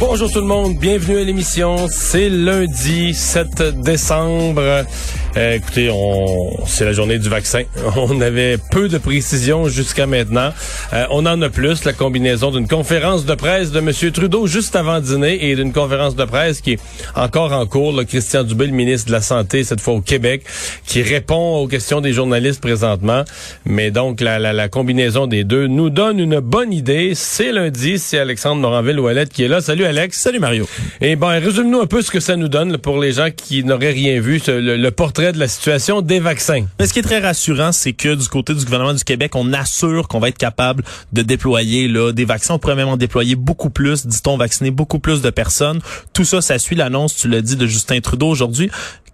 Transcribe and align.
Bonjour 0.00 0.32
tout 0.32 0.40
le 0.40 0.46
monde, 0.46 0.78
bienvenue 0.78 1.18
à 1.18 1.24
l'émission. 1.24 1.86
C'est 1.90 2.30
lundi 2.30 3.12
7 3.12 3.82
décembre. 3.82 4.86
Euh, 5.36 5.54
écoutez, 5.54 5.92
c'est 6.66 6.86
la 6.86 6.92
journée 6.94 7.18
du 7.18 7.28
vaccin. 7.28 7.64
On 7.96 8.18
avait 8.22 8.56
peu 8.70 8.88
de 8.88 8.96
précisions 8.96 9.68
jusqu'à 9.68 10.06
maintenant. 10.06 10.52
Euh, 10.94 11.04
on 11.10 11.26
en 11.26 11.40
a 11.42 11.50
plus. 11.50 11.84
La 11.84 11.92
combinaison 11.92 12.50
d'une 12.50 12.66
conférence 12.66 13.26
de 13.26 13.34
presse 13.34 13.70
de 13.70 13.78
M. 13.78 13.92
Trudeau 14.12 14.46
juste 14.46 14.74
avant 14.74 15.00
dîner 15.00 15.50
et 15.50 15.54
d'une 15.54 15.72
conférence 15.72 16.16
de 16.16 16.24
presse 16.24 16.62
qui 16.62 16.72
est 16.72 16.80
encore 17.14 17.52
en 17.52 17.66
cours. 17.66 17.92
Le 17.92 18.04
Christian 18.04 18.42
Dubé, 18.42 18.66
le 18.66 18.72
ministre 18.72 19.08
de 19.08 19.12
la 19.12 19.20
Santé, 19.20 19.64
cette 19.64 19.80
fois 19.80 19.94
au 19.94 20.00
Québec, 20.00 20.44
qui 20.86 21.02
répond 21.02 21.58
aux 21.58 21.68
questions 21.68 22.00
des 22.00 22.14
journalistes 22.14 22.62
présentement. 22.62 23.22
Mais 23.66 23.90
donc, 23.90 24.22
la 24.22 24.68
combinaison 24.68 25.26
des 25.26 25.44
deux 25.44 25.66
nous 25.66 25.90
donne 25.90 26.18
une 26.18 26.40
bonne 26.40 26.72
idée. 26.72 27.12
C'est 27.14 27.52
lundi. 27.52 27.98
C'est 27.98 28.18
Alexandre 28.18 28.62
Moranville-Ouellette 28.62 29.28
qui 29.28 29.44
est 29.44 29.48
là. 29.48 29.60
Salut 29.60 29.84
Alex. 29.90 30.20
Salut 30.20 30.38
Mario. 30.38 30.68
Et 31.00 31.16
ben, 31.16 31.40
résume-nous 31.40 31.80
un 31.80 31.86
peu 31.86 32.00
ce 32.00 32.12
que 32.12 32.20
ça 32.20 32.36
nous 32.36 32.46
donne 32.46 32.78
pour 32.78 33.00
les 33.00 33.12
gens 33.12 33.28
qui 33.34 33.64
n'auraient 33.64 33.90
rien 33.90 34.20
vu, 34.20 34.40
le 34.46 34.88
portrait 34.90 35.32
de 35.32 35.38
la 35.38 35.48
situation 35.48 36.00
des 36.00 36.20
vaccins. 36.20 36.64
Mais 36.78 36.86
ce 36.86 36.92
qui 36.92 37.00
est 37.00 37.02
très 37.02 37.18
rassurant, 37.18 37.72
c'est 37.72 37.92
que 37.92 38.14
du 38.14 38.28
côté 38.28 38.54
du 38.54 38.64
gouvernement 38.64 38.94
du 38.94 39.02
Québec, 39.02 39.34
on 39.34 39.52
assure 39.52 40.06
qu'on 40.06 40.20
va 40.20 40.28
être 40.28 40.38
capable 40.38 40.84
de 41.12 41.22
déployer 41.22 41.88
là, 41.88 42.12
des 42.12 42.24
vaccins. 42.24 42.54
On 42.54 42.58
pourrait 42.60 42.76
même 42.76 42.86
en 42.86 42.96
déployer 42.96 43.34
beaucoup 43.34 43.70
plus, 43.70 44.06
dit-on, 44.06 44.36
vacciner 44.36 44.70
beaucoup 44.70 45.00
plus 45.00 45.22
de 45.22 45.30
personnes. 45.30 45.80
Tout 46.14 46.24
ça, 46.24 46.40
ça 46.40 46.60
suit 46.60 46.76
l'annonce, 46.76 47.16
tu 47.16 47.28
l'as 47.28 47.42
dit, 47.42 47.56
de 47.56 47.66
Justin 47.66 47.98
Trudeau 48.00 48.28
aujourd'hui, 48.28 48.70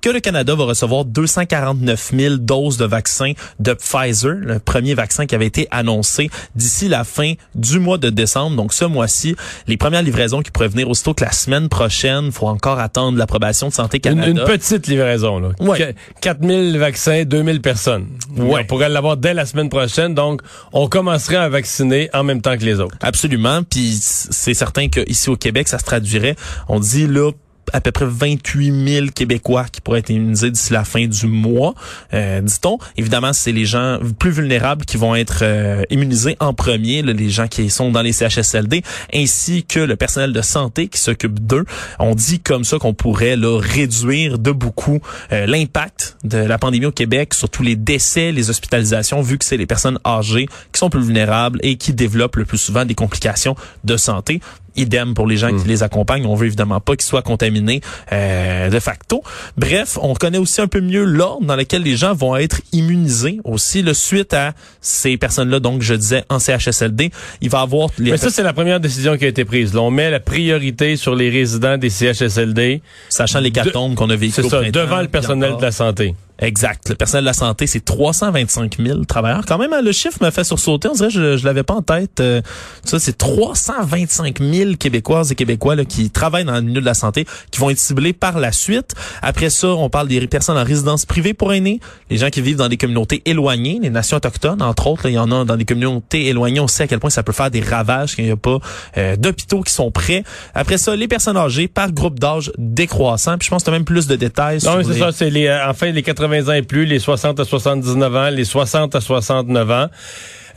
que 0.06 0.12
le 0.12 0.20
Canada 0.20 0.54
va 0.54 0.66
recevoir 0.66 1.04
249 1.04 2.12
000 2.16 2.36
doses 2.36 2.76
de 2.76 2.84
vaccins 2.84 3.32
de 3.58 3.72
Pfizer, 3.72 4.34
le 4.36 4.60
premier 4.60 4.94
vaccin 4.94 5.26
qui 5.26 5.34
avait 5.34 5.46
été 5.46 5.66
annoncé 5.72 6.30
d'ici 6.54 6.86
la 6.86 7.02
fin 7.02 7.32
du 7.56 7.80
mois 7.80 7.98
de 7.98 8.08
décembre. 8.08 8.54
Donc 8.54 8.72
ce 8.72 8.84
mois-ci, 8.84 9.34
les 9.66 9.76
premières 9.76 10.02
livraisons 10.04 10.42
qui 10.42 10.52
pourraient 10.52 10.68
venir 10.68 10.88
aussitôt 10.88 11.12
que 11.12 11.24
la 11.24 11.32
semaine 11.32 11.68
prochaine. 11.68 12.30
faut 12.30 12.46
encore 12.46 12.78
attendre 12.78 13.18
l'approbation 13.18 13.66
de 13.66 13.72
Santé 13.72 13.98
Canada. 13.98 14.28
une 14.28 14.44
petite 14.44 14.86
livraison, 14.86 15.40
là. 15.40 15.48
Ouais. 15.58 15.76
Qu- 15.92 16.20
4000 16.20 16.78
vaccins, 16.78 17.24
2000 17.24 17.60
personnes. 17.60 18.06
Ouais. 18.36 18.60
On 18.60 18.64
pourrait 18.64 18.88
l'avoir 18.88 19.16
dès 19.16 19.34
la 19.34 19.44
semaine 19.44 19.68
prochaine, 19.70 20.14
donc 20.14 20.40
on 20.72 20.86
commencerait 20.86 21.34
à 21.34 21.48
vacciner 21.48 22.10
en 22.14 22.22
même 22.22 22.42
temps 22.42 22.56
que 22.56 22.64
les 22.64 22.78
autres. 22.78 22.96
Absolument. 23.00 23.64
Puis 23.64 23.98
c'est 24.00 24.54
certain 24.54 24.86
qu'ici 24.88 25.30
au 25.30 25.36
Québec, 25.36 25.66
ça 25.66 25.80
se 25.80 25.84
traduirait. 25.84 26.36
On 26.68 26.78
dit 26.78 27.08
là 27.08 27.32
à 27.72 27.80
peu 27.80 27.92
près 27.92 28.06
28 28.06 28.88
000 28.88 29.06
Québécois 29.14 29.66
qui 29.70 29.80
pourraient 29.80 30.00
être 30.00 30.10
immunisés 30.10 30.50
d'ici 30.50 30.72
la 30.72 30.84
fin 30.84 31.06
du 31.06 31.26
mois, 31.26 31.74
euh, 32.14 32.40
dit-on. 32.40 32.78
Évidemment, 32.96 33.32
c'est 33.32 33.52
les 33.52 33.64
gens 33.64 33.98
plus 34.18 34.30
vulnérables 34.30 34.84
qui 34.84 34.96
vont 34.96 35.14
être 35.14 35.40
euh, 35.42 35.82
immunisés 35.90 36.36
en 36.40 36.54
premier, 36.54 37.02
les 37.02 37.30
gens 37.30 37.48
qui 37.48 37.70
sont 37.70 37.90
dans 37.90 38.02
les 38.02 38.12
CHSLD, 38.12 38.82
ainsi 39.14 39.64
que 39.64 39.80
le 39.80 39.96
personnel 39.96 40.32
de 40.32 40.42
santé 40.42 40.88
qui 40.88 41.00
s'occupe 41.00 41.40
d'eux. 41.40 41.64
On 41.98 42.14
dit 42.14 42.40
comme 42.40 42.64
ça 42.64 42.78
qu'on 42.78 42.94
pourrait 42.94 43.36
là, 43.36 43.58
réduire 43.60 44.38
de 44.38 44.50
beaucoup 44.50 45.00
euh, 45.32 45.46
l'impact 45.46 46.16
de 46.24 46.38
la 46.38 46.58
pandémie 46.58 46.86
au 46.86 46.92
Québec, 46.92 47.34
surtout 47.34 47.62
les 47.62 47.76
décès, 47.76 48.32
les 48.32 48.50
hospitalisations, 48.50 49.20
vu 49.22 49.38
que 49.38 49.44
c'est 49.44 49.56
les 49.56 49.66
personnes 49.66 49.98
âgées 50.06 50.46
qui 50.72 50.78
sont 50.78 50.90
plus 50.90 51.02
vulnérables 51.02 51.58
et 51.62 51.76
qui 51.76 51.92
développent 51.92 52.36
le 52.36 52.44
plus 52.44 52.58
souvent 52.58 52.84
des 52.84 52.94
complications 52.94 53.56
de 53.84 53.96
santé. 53.96 54.40
Idem 54.76 55.14
pour 55.14 55.26
les 55.26 55.36
gens 55.36 55.52
Hmm. 55.52 55.62
qui 55.62 55.68
les 55.68 55.82
accompagnent. 55.82 56.26
On 56.26 56.34
veut 56.34 56.46
évidemment 56.46 56.80
pas 56.80 56.96
qu'ils 56.96 57.06
soient 57.06 57.22
contaminés 57.22 57.80
euh, 58.12 58.68
de 58.68 58.80
facto. 58.80 59.22
Bref, 59.56 59.98
on 60.02 60.14
connaît 60.14 60.38
aussi 60.38 60.60
un 60.60 60.66
peu 60.66 60.80
mieux 60.80 61.04
l'ordre 61.04 61.46
dans 61.46 61.56
lequel 61.56 61.82
les 61.82 61.96
gens 61.96 62.14
vont 62.14 62.36
être 62.36 62.60
immunisés 62.72 63.38
aussi. 63.44 63.82
Le 63.82 63.94
suite 63.94 64.34
à 64.34 64.52
ces 64.80 65.16
personnes-là, 65.16 65.60
donc 65.60 65.82
je 65.82 65.94
disais 65.94 66.24
en 66.28 66.38
CHSLD, 66.38 67.10
il 67.40 67.48
va 67.50 67.60
avoir 67.60 67.88
les 67.98 68.10
Mais 68.12 68.16
ça, 68.16 68.30
c'est 68.30 68.42
la 68.42 68.52
première 68.52 68.80
décision 68.80 69.16
qui 69.16 69.24
a 69.24 69.28
été 69.28 69.44
prise. 69.44 69.72
Là, 69.74 69.82
on 69.82 69.90
met 69.90 70.10
la 70.10 70.20
priorité 70.20 70.96
sur 70.96 71.14
les 71.14 71.30
résidents 71.30 71.78
des 71.78 71.90
CHSLD. 71.90 72.82
sachant 73.08 73.40
les 73.40 73.50
catombes 73.50 73.94
qu'on 73.94 74.10
a 74.10 74.16
vécu 74.16 74.32
C'est 74.42 74.48
ça, 74.48 74.62
devant 74.62 75.00
le 75.00 75.08
personnel 75.08 75.56
de 75.56 75.62
la 75.62 75.72
santé. 75.72 76.14
Exact. 76.38 76.90
Le 76.90 76.94
personnel 76.96 77.24
de 77.24 77.26
la 77.28 77.32
santé, 77.32 77.66
c'est 77.66 77.84
325 77.84 78.76
000 78.78 79.04
travailleurs. 79.04 79.44
Quand 79.46 79.56
même, 79.58 79.72
hein, 79.72 79.80
le 79.82 79.92
chiffre 79.92 80.18
me 80.22 80.30
fait 80.30 80.44
sursauter. 80.44 80.88
On 80.88 80.92
dirait 80.92 81.08
que 81.08 81.14
je, 81.14 81.36
je 81.38 81.44
l'avais 81.46 81.62
pas 81.62 81.74
en 81.74 81.82
tête. 81.82 82.20
Euh, 82.20 82.42
ça, 82.84 82.98
c'est 82.98 83.16
325 83.16 84.40
000 84.40 84.72
Québécoises 84.78 85.32
et 85.32 85.34
Québécois 85.34 85.76
là, 85.76 85.84
qui 85.84 86.10
travaillent 86.10 86.44
dans 86.44 86.54
le 86.54 86.60
milieu 86.62 86.80
de 86.80 86.86
la 86.86 86.94
santé, 86.94 87.26
qui 87.50 87.58
vont 87.60 87.70
être 87.70 87.78
ciblés 87.78 88.12
par 88.12 88.38
la 88.38 88.52
suite. 88.52 88.94
Après 89.22 89.50
ça, 89.50 89.68
on 89.68 89.88
parle 89.88 90.08
des 90.08 90.26
personnes 90.26 90.58
en 90.58 90.64
résidence 90.64 91.06
privée 91.06 91.32
pour 91.34 91.52
aînés, 91.54 91.80
les 92.10 92.18
gens 92.18 92.28
qui 92.30 92.40
vivent 92.42 92.56
dans 92.56 92.68
des 92.68 92.76
communautés 92.76 93.22
éloignées, 93.24 93.78
les 93.82 93.90
nations 93.90 94.16
autochtones, 94.18 94.60
entre 94.62 94.86
autres. 94.88 95.04
là, 95.04 95.10
il 95.10 95.14
y 95.14 95.18
en 95.18 95.30
a 95.32 95.44
dans 95.44 95.56
des 95.56 95.64
communautés 95.64 96.26
éloignées. 96.26 96.60
On 96.60 96.68
sait 96.68 96.84
à 96.84 96.86
quel 96.86 97.00
point 97.00 97.10
ça 97.10 97.22
peut 97.22 97.32
faire 97.32 97.50
des 97.50 97.60
ravages 97.60 98.14
quand 98.16 98.22
il 98.22 98.26
n'y 98.26 98.30
a 98.32 98.36
pas 98.36 98.58
euh, 98.98 99.16
d'hôpitaux 99.16 99.62
qui 99.62 99.72
sont 99.72 99.90
prêts. 99.90 100.22
Après 100.54 100.76
ça, 100.78 100.94
les 100.96 101.08
personnes 101.08 101.36
âgées 101.36 101.68
par 101.68 101.92
groupe 101.92 102.18
d'âge 102.20 102.52
décroissant. 102.58 103.38
Puis 103.38 103.46
je 103.46 103.50
pense 103.50 103.62
que 103.62 103.66
tu 103.66 103.70
as 103.70 103.72
même 103.78 103.84
plus 103.84 104.06
de 104.06 104.16
détails 104.16 104.58
Non, 104.64 104.82
c'est 104.82 104.92
les- 104.92 104.98
ça, 104.98 105.12
c'est 105.12 105.30
les, 105.30 105.46
euh, 105.46 105.68
enfin, 105.70 105.90
les 105.90 106.02
80 106.02 106.25
ans 106.26 106.52
et 106.52 106.62
plus, 106.62 106.84
les 106.84 106.98
60 106.98 107.40
à 107.40 107.44
79 107.44 108.16
ans, 108.16 108.30
les 108.30 108.44
60 108.44 108.94
à 108.94 109.00
69 109.00 109.70
ans. 109.70 109.86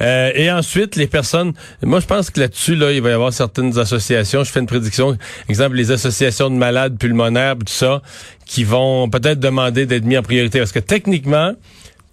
Euh, 0.01 0.31
et 0.33 0.49
ensuite, 0.49 0.95
les 0.95 1.07
personnes, 1.07 1.53
moi 1.83 1.99
je 1.99 2.05
pense 2.05 2.29
que 2.29 2.39
là-dessus, 2.39 2.75
là, 2.75 2.91
il 2.91 3.01
va 3.01 3.09
y 3.09 3.13
avoir 3.13 3.33
certaines 3.33 3.77
associations, 3.77 4.43
je 4.43 4.51
fais 4.51 4.61
une 4.61 4.65
prédiction, 4.65 5.17
exemple 5.49 5.75
les 5.75 5.91
associations 5.91 6.49
de 6.49 6.55
malades 6.55 6.97
pulmonaires, 6.97 7.57
tout 7.57 7.65
ça, 7.67 8.01
qui 8.45 8.63
vont 8.63 9.09
peut-être 9.09 9.39
demander 9.39 9.85
d'être 9.85 10.05
mis 10.05 10.17
en 10.17 10.23
priorité. 10.23 10.59
Parce 10.59 10.71
que 10.71 10.79
techniquement, 10.79 11.53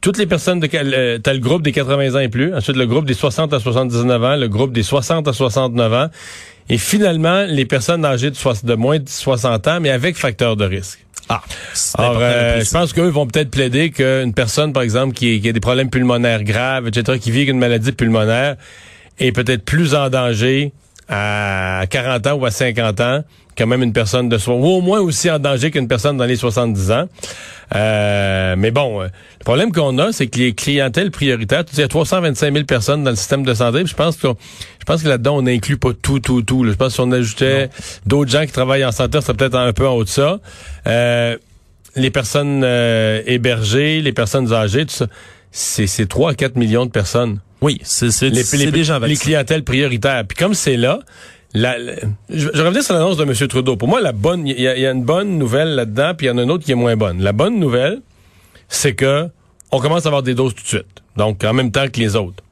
toutes 0.00 0.18
les 0.18 0.26
personnes 0.26 0.60
de 0.60 0.68
euh, 0.74 1.18
t'as 1.18 1.32
le 1.32 1.38
groupe 1.38 1.62
des 1.62 1.72
80 1.72 2.14
ans 2.14 2.20
et 2.20 2.28
plus, 2.28 2.54
ensuite 2.54 2.76
le 2.76 2.86
groupe 2.86 3.06
des 3.06 3.14
60 3.14 3.52
à 3.52 3.60
79 3.60 4.24
ans, 4.24 4.36
le 4.36 4.48
groupe 4.48 4.72
des 4.72 4.82
60 4.82 5.28
à 5.28 5.32
69 5.32 5.92
ans, 5.92 6.08
et 6.68 6.78
finalement 6.78 7.44
les 7.44 7.64
personnes 7.64 8.04
âgées 8.04 8.30
de, 8.30 8.74
moins 8.74 8.98
de 8.98 9.08
60 9.08 9.68
ans, 9.68 9.80
mais 9.80 9.90
avec 9.90 10.16
facteur 10.16 10.56
de 10.56 10.64
risque. 10.64 11.04
Ah, 11.28 11.42
Alors, 11.98 12.18
euh, 12.20 12.60
je 12.62 12.70
pense 12.70 12.92
qu'eux 12.92 13.08
vont 13.08 13.26
peut-être 13.26 13.50
plaider 13.50 13.90
qu'une 13.90 14.32
personne, 14.32 14.72
par 14.72 14.84
exemple, 14.84 15.12
qui, 15.12 15.40
qui 15.40 15.48
a 15.48 15.52
des 15.52 15.60
problèmes 15.60 15.90
pulmonaires 15.90 16.44
graves, 16.44 16.86
etc., 16.86 17.18
qui 17.18 17.32
vit 17.32 17.38
avec 17.38 17.50
une 17.50 17.58
maladie 17.58 17.90
pulmonaire, 17.90 18.56
est 19.18 19.32
peut-être 19.32 19.64
plus 19.64 19.94
en 19.94 20.08
danger 20.08 20.72
à 21.08 21.84
40 21.90 22.26
ans 22.28 22.34
ou 22.34 22.46
à 22.46 22.50
50 22.50 23.00
ans 23.00 23.24
que 23.56 23.64
même 23.64 23.82
une 23.82 23.92
personne 23.92 24.28
de 24.28 24.38
soi, 24.38 24.54
ou 24.54 24.66
au 24.66 24.80
moins 24.82 25.00
aussi 25.00 25.30
en 25.30 25.38
danger 25.38 25.70
qu'une 25.70 25.88
personne 25.88 26.16
dans 26.16 26.26
les 26.26 26.36
70 26.36 26.90
ans. 26.92 27.08
Euh, 27.74 28.54
mais 28.56 28.70
bon, 28.70 29.02
euh, 29.02 29.04
le 29.40 29.44
problème 29.44 29.72
qu'on 29.72 29.98
a, 29.98 30.12
c'est 30.12 30.28
que 30.28 30.38
les 30.38 30.54
clientèles 30.54 31.10
prioritaires, 31.10 31.64
tu 31.64 31.70
dis, 31.74 31.78
il 31.78 31.82
y 31.82 31.84
a 31.84 31.88
325 31.88 32.52
000 32.52 32.64
personnes 32.64 33.02
dans 33.02 33.10
le 33.10 33.16
système 33.16 33.42
de 33.44 33.54
santé, 33.54 33.78
puis 33.80 33.88
je 33.90 33.94
pense 33.96 34.16
que 34.16 34.28
je 34.28 34.84
pense 34.84 35.02
que 35.02 35.08
là-dedans, 35.08 35.38
on 35.38 35.42
n'inclut 35.42 35.76
pas 35.76 35.90
tout, 36.00 36.20
tout, 36.20 36.42
tout. 36.42 36.62
là. 36.62 36.70
Je 36.72 36.76
pense 36.76 36.88
que 36.88 36.94
si 36.94 37.00
on 37.00 37.10
ajoutait 37.10 37.70
d'autres 38.06 38.30
gens 38.30 38.46
qui 38.46 38.52
travaillent 38.52 38.84
en 38.84 38.92
santé, 38.92 39.18
ça 39.20 39.26
serait 39.26 39.36
peut-être 39.36 39.56
un 39.56 39.72
peu 39.72 39.86
en 39.88 39.94
haut 39.94 40.04
de 40.04 40.08
ça. 40.08 40.38
Euh, 40.86 41.36
les 41.96 42.10
personnes 42.10 42.62
euh, 42.64 43.20
hébergées, 43.26 44.00
les 44.00 44.12
personnes 44.12 44.52
âgées, 44.52 44.86
tout 44.86 44.94
ça, 44.94 45.06
c'est, 45.50 45.86
c'est 45.88 46.06
3 46.06 46.32
à 46.32 46.34
4 46.34 46.54
millions 46.56 46.86
de 46.86 46.90
personnes. 46.90 47.40
Oui, 47.62 47.80
c'est 47.82 48.10
c'est 48.10 48.28
Les, 48.28 48.44
c'est 48.44 48.58
les- 48.58 48.70
des 48.70 48.84
gens 48.84 48.94
les 48.94 49.00
vaccinés. 49.00 49.18
clientèles 49.18 49.64
prioritaires. 49.64 50.22
Puis 50.28 50.36
comme 50.36 50.52
c'est 50.54 50.76
là, 50.76 51.00
la, 51.56 51.78
la- 51.78 51.94
je, 52.30 52.48
je 52.52 52.62
reviens 52.62 52.82
sur 52.82 52.94
l'annonce 52.94 53.16
de 53.16 53.24
M. 53.24 53.32
Trudeau. 53.48 53.76
Pour 53.76 53.88
moi, 53.88 54.00
la 54.00 54.12
bonne, 54.12 54.46
il 54.46 54.58
y, 54.58 54.62
y 54.62 54.86
a 54.86 54.90
une 54.90 55.04
bonne 55.04 55.38
nouvelle 55.38 55.74
là-dedans, 55.74 56.12
puis 56.16 56.26
il 56.26 56.30
y 56.30 56.32
en 56.32 56.38
a 56.38 56.42
une 56.42 56.50
autre 56.50 56.64
qui 56.64 56.72
est 56.72 56.76
moins 56.76 56.96
bonne. 56.96 57.22
La 57.22 57.32
bonne 57.32 57.58
nouvelle, 57.58 58.00
c'est 58.68 58.94
que 58.94 59.28
on 59.72 59.80
commence 59.80 60.06
à 60.06 60.08
avoir 60.10 60.22
des 60.22 60.34
doses 60.34 60.54
tout 60.54 60.62
de 60.62 60.68
suite. 60.68 61.02
Donc, 61.16 61.42
en 61.44 61.52
même 61.52 61.72
temps 61.72 61.88
que 61.88 61.98
les 61.98 62.14
autres. 62.16 62.42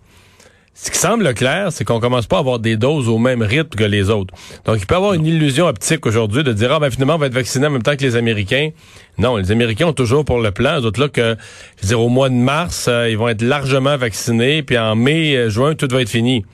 Ce 0.77 0.91
qui 0.91 0.99
semble 0.99 1.33
clair, 1.35 1.69
c'est 1.71 1.85
qu'on 1.85 2.01
commence 2.01 2.27
pas 2.27 2.39
à 2.39 2.41
avoir 2.41 2.59
des 2.59 2.77
doses 2.77 3.09
au 3.09 3.17
même 3.19 3.43
rythme 3.43 3.77
que 3.79 3.85
les 3.85 4.11
autres. 4.11 4.35
Donc, 4.65 4.79
il 4.81 4.87
peut 4.87 4.95
y 4.95 4.99
avoir 4.99 5.15
une 5.15 5.25
illusion 5.25 5.67
optique 5.67 6.05
aujourd'hui 6.05 6.43
de 6.43 6.53
dire, 6.53 6.73
ah 6.73 6.81
ben 6.81 6.91
finalement, 6.91 7.15
on 7.15 7.19
va 7.19 7.27
être 7.27 7.33
vacciné 7.35 7.69
en 7.69 7.71
même 7.71 7.83
temps 7.85 7.95
que 7.95 8.03
les 8.03 8.17
Américains. 8.17 8.71
Non, 9.17 9.37
les 9.37 9.53
Américains 9.53 9.87
ont 9.87 9.93
toujours 9.93 10.25
pour 10.25 10.41
le 10.41 10.50
plan, 10.50 10.81
d'autres 10.81 11.00
là 11.00 11.09
que, 11.09 11.37
je 11.77 11.83
veux 11.83 11.89
dire, 11.89 12.00
au 12.00 12.09
mois 12.09 12.29
de 12.29 12.35
mars, 12.35 12.87
euh, 12.89 13.09
ils 13.09 13.17
vont 13.17 13.29
être 13.29 13.43
largement 13.43 13.97
vaccinés, 13.97 14.65
puis 14.65 14.77
en 14.77 14.97
mai, 14.97 15.37
euh, 15.37 15.49
juin, 15.49 15.77
tout 15.77 15.87
va 15.89 16.03
être 16.03 16.09
fini. 16.09 16.45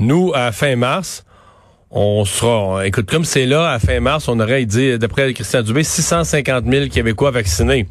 Nous, 0.00 0.32
à 0.34 0.50
fin 0.50 0.74
mars, 0.74 1.24
on 1.94 2.24
sera, 2.24 2.86
écoute, 2.86 3.08
comme 3.08 3.24
c'est 3.24 3.44
là, 3.44 3.70
à 3.70 3.78
fin 3.78 4.00
mars, 4.00 4.26
on 4.26 4.40
aurait 4.40 4.64
dit, 4.64 4.98
d'après 4.98 5.34
Christian 5.34 5.62
Dubé, 5.62 5.84
650 5.84 6.64
000 6.66 6.88
Québécois 6.88 7.30
vaccinés. 7.30 7.86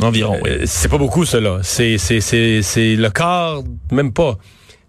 Environ, 0.00 0.38
oui. 0.44 0.50
Euh, 0.50 0.62
c'est 0.64 0.88
pas 0.88 0.98
beaucoup, 0.98 1.24
cela. 1.24 1.58
C'est, 1.64 1.98
c'est, 1.98 2.20
c'est, 2.20 2.62
c'est 2.62 2.94
le 2.94 3.10
quart, 3.10 3.62
même 3.90 4.12
pas. 4.12 4.38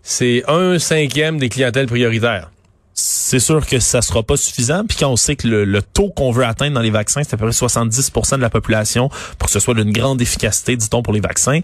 C'est 0.03 0.43
un 0.47 0.77
cinquième 0.77 1.39
des 1.39 1.49
clientèles 1.49 1.87
prioritaires. 1.87 2.51
c'est 2.93 3.39
sûr 3.39 3.65
que 3.65 3.79
ça 3.79 4.03
sera 4.03 4.21
pas 4.21 4.37
suffisant. 4.37 4.83
Puis 4.87 4.97
quand 4.99 5.09
on 5.09 5.15
sait 5.15 5.35
que 5.35 5.47
le, 5.47 5.81
taux 5.81 6.11
qu'on 6.11 6.31
veut 6.31 6.45
atteindre 6.45 6.75
dans 6.75 6.81
les 6.81 6.91
vaccins, 6.91 7.23
c'est 7.23 7.33
à 7.33 7.37
peu 7.37 7.47
près 7.47 7.55
70% 7.55 8.35
de 8.35 8.41
la 8.41 8.51
population 8.51 9.09
pour 9.39 9.47
que 9.47 9.51
ce 9.51 9.59
soit 9.59 9.73
d'une 9.73 9.91
grande 9.91 10.21
efficacité, 10.21 10.75
dit-on, 10.75 11.01
pour 11.01 11.13
les 11.13 11.21
vaccins, 11.21 11.61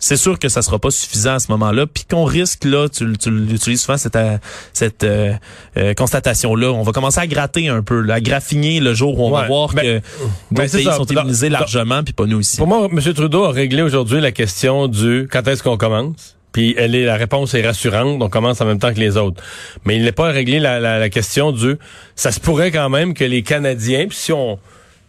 c'est 0.00 0.16
sûr 0.16 0.38
que 0.38 0.48
ça 0.48 0.62
sera 0.62 0.78
pas 0.78 0.90
suffisant 0.90 1.34
à 1.34 1.38
ce 1.38 1.52
moment-là. 1.52 1.86
Puis 1.86 2.04
qu'on 2.10 2.24
risque, 2.24 2.64
là, 2.64 2.88
tu, 2.88 3.16
tu 3.18 3.30
l'utilises 3.30 3.82
souvent, 3.82 3.98
cette, 3.98 4.16
euh, 4.16 4.38
cette 4.72 5.04
euh, 5.04 5.34
euh, 5.76 5.94
constatation-là, 5.94 6.72
on 6.72 6.82
va 6.82 6.92
commencer 6.92 7.20
à 7.20 7.26
gratter 7.26 7.68
un 7.68 7.82
peu, 7.82 8.04
à 8.10 8.20
graffiner 8.20 8.80
le 8.80 8.94
jour 8.94 9.20
où 9.20 9.26
on 9.26 9.30
va 9.30 9.46
voir 9.46 9.74
ben, 9.74 9.82
que 9.82 10.06
ben, 10.50 10.64
d'autres 10.64 10.72
pays 10.72 10.84
sont 10.84 11.04
immunisés 11.04 11.50
largement, 11.50 12.02
puis 12.02 12.14
pas 12.14 12.24
nous 12.24 12.40
ici. 12.40 12.56
Pour 12.56 12.66
moi, 12.66 12.88
M. 12.90 13.00
Trudeau 13.14 13.44
a 13.44 13.52
réglé 13.52 13.82
aujourd'hui 13.82 14.20
la 14.20 14.32
question 14.32 14.88
du 14.88 15.28
quand 15.30 15.46
est-ce 15.46 15.62
qu'on 15.62 15.76
commence? 15.76 16.36
Puis 16.52 16.74
elle 16.76 16.94
est, 16.94 17.04
la 17.04 17.16
réponse 17.16 17.54
est 17.54 17.64
rassurante, 17.64 18.20
on 18.20 18.28
commence 18.28 18.60
en 18.60 18.64
même 18.64 18.78
temps 18.78 18.92
que 18.92 18.98
les 18.98 19.16
autres. 19.16 19.40
Mais 19.84 19.96
il 19.96 20.02
n'est 20.02 20.12
pas 20.12 20.30
réglé 20.30 20.58
la, 20.58 20.80
la, 20.80 20.98
la, 20.98 21.08
question 21.08 21.52
du... 21.52 21.76
Ça 22.16 22.32
se 22.32 22.40
pourrait 22.40 22.72
quand 22.72 22.88
même 22.88 23.14
que 23.14 23.22
les 23.22 23.42
Canadiens, 23.42 24.06
puis 24.08 24.16
si 24.16 24.32
on, 24.32 24.58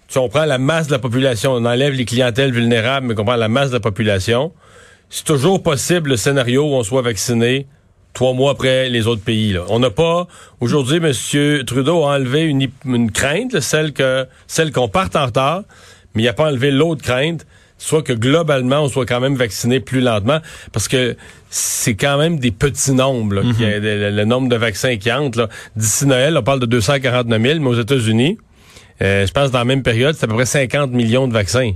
si 0.07 0.17
on 0.17 0.29
prend 0.29 0.45
la 0.45 0.57
masse 0.57 0.87
de 0.87 0.91
la 0.91 0.99
population, 0.99 1.53
on 1.53 1.65
enlève 1.65 1.93
les 1.93 2.05
clientèles 2.05 2.51
vulnérables, 2.51 3.07
mais 3.07 3.15
qu'on 3.15 3.25
prend 3.25 3.37
la 3.37 3.47
masse 3.47 3.69
de 3.69 3.75
la 3.75 3.79
population, 3.79 4.51
c'est 5.11 5.25
toujours 5.25 5.61
possible 5.61 6.09
le 6.09 6.17
scénario 6.17 6.63
où 6.63 6.73
on 6.73 6.83
soit 6.83 7.03
vacciné 7.03 7.67
trois 8.13 8.33
mois 8.33 8.51
après 8.51 8.89
les 8.89 9.05
autres 9.07 9.21
pays. 9.21 9.53
Là. 9.53 9.61
On 9.69 9.79
n'a 9.79 9.91
pas... 9.91 10.27
Aujourd'hui, 10.59 10.97
M. 10.97 11.65
Trudeau 11.65 12.03
a 12.03 12.15
enlevé 12.15 12.43
une, 12.43 12.67
une 12.85 13.11
crainte, 13.11 13.59
celle 13.59 13.93
que 13.93 14.25
celle 14.47 14.71
qu'on 14.71 14.87
parte 14.87 15.15
en 15.15 15.27
retard, 15.27 15.63
mais 16.15 16.23
il 16.23 16.25
n'a 16.25 16.33
pas 16.33 16.47
enlevé 16.47 16.71
l'autre 16.71 17.03
crainte 17.03 17.45
soit 17.77 18.03
que 18.03 18.13
globalement, 18.13 18.81
on 18.81 18.89
soit 18.89 19.07
quand 19.07 19.19
même 19.19 19.35
vacciné 19.35 19.79
plus 19.79 20.01
lentement, 20.01 20.37
parce 20.71 20.87
que 20.87 21.17
c'est 21.49 21.95
quand 21.95 22.17
même 22.19 22.37
des 22.37 22.51
petits 22.51 22.91
nombres, 22.91 23.41
mhm. 23.41 23.55
le, 23.59 24.23
nombre 24.23 24.49
de 24.49 24.55
vaccins 24.55 24.97
qui 24.97 25.11
entrent. 25.11 25.49
D'ici 25.75 26.05
Noël, 26.05 26.37
on 26.37 26.43
parle 26.43 26.59
de 26.59 26.67
249 26.67 27.41
000, 27.41 27.59
mais 27.59 27.67
aux 27.67 27.79
États-Unis, 27.79 28.37
euh, 29.01 29.25
je 29.25 29.31
pense 29.31 29.49
dans 29.49 29.57
la 29.57 29.65
même 29.65 29.81
période, 29.81 30.15
c'est 30.15 30.25
à 30.25 30.27
peu 30.27 30.35
près 30.35 30.45
50 30.45 30.91
millions 30.91 31.27
de 31.27 31.33
vaccins. 31.33 31.71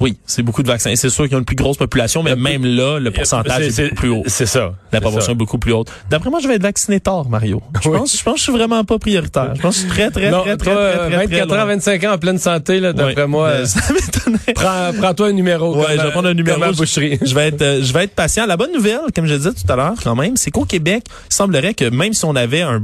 Oui, 0.00 0.18
c'est 0.26 0.42
beaucoup 0.42 0.62
de 0.62 0.68
vaccins. 0.68 0.94
C'est 0.94 1.08
sûr 1.08 1.26
qu'ils 1.26 1.36
ont 1.36 1.40
une 1.40 1.44
plus 1.44 1.56
grosse 1.56 1.78
population, 1.78 2.22
mais 2.22 2.36
même 2.36 2.64
là, 2.64 2.98
le 2.98 3.10
pourcentage 3.10 3.62
est, 3.62 3.82
beaucoup 3.82 3.94
plus 3.94 4.08
haut. 4.10 4.22
C'est 4.26 4.46
ça. 4.46 4.74
La 4.92 5.00
proportion 5.00 5.32
est 5.32 5.36
beaucoup 5.36 5.58
plus 5.58 5.72
haute. 5.72 5.90
D'après 6.10 6.30
moi, 6.30 6.40
je 6.40 6.48
vais 6.48 6.56
être 6.56 6.62
vacciné 6.62 7.00
tard, 7.00 7.28
Mario. 7.28 7.62
Je 7.82 7.88
pense, 7.88 8.18
je 8.18 8.22
pense 8.22 8.34
que 8.34 8.38
je 8.38 8.44
suis 8.44 8.52
vraiment 8.52 8.84
pas 8.84 8.98
prioritaire. 8.98 9.54
Je 9.54 9.60
pense 9.60 9.76
que 9.76 9.82
je 9.82 9.86
suis 9.86 9.94
très, 9.94 10.10
très, 10.10 10.30
très, 10.30 10.56
très, 10.56 10.72
très, 10.72 10.96
très, 10.96 11.26
24 11.26 11.52
ans, 11.52 11.66
25 11.66 12.04
ans 12.04 12.12
en 12.12 12.18
pleine 12.18 12.38
santé, 12.38 12.80
là, 12.80 12.92
d'après 12.92 13.26
moi. 13.26 13.66
Ça 13.66 13.80
m'étonnerait. 13.92 14.52
Prends, 14.54 14.92
prends-toi 14.98 15.28
un 15.28 15.32
numéro. 15.32 15.76
Ouais, 15.76 15.96
je 15.96 16.02
vais 16.02 16.10
prendre 16.10 16.28
un 16.28 16.34
numéro. 16.34 16.60
Je 16.72 17.34
vais 17.34 17.48
être, 17.48 17.62
euh, 17.62 17.82
je 17.82 17.92
vais 17.92 18.04
être 18.04 18.14
patient. 18.14 18.46
La 18.46 18.56
bonne 18.56 18.72
nouvelle, 18.72 19.00
comme 19.14 19.26
je 19.26 19.34
disais 19.34 19.52
tout 19.52 19.72
à 19.72 19.76
l'heure, 19.76 19.94
quand 20.02 20.14
même, 20.14 20.36
c'est 20.36 20.50
qu'au 20.50 20.64
Québec, 20.64 21.04
il 21.30 21.34
semblerait 21.34 21.74
que 21.74 21.88
même 21.88 22.12
si 22.12 22.24
on 22.24 22.36
avait 22.36 22.62
un 22.62 22.80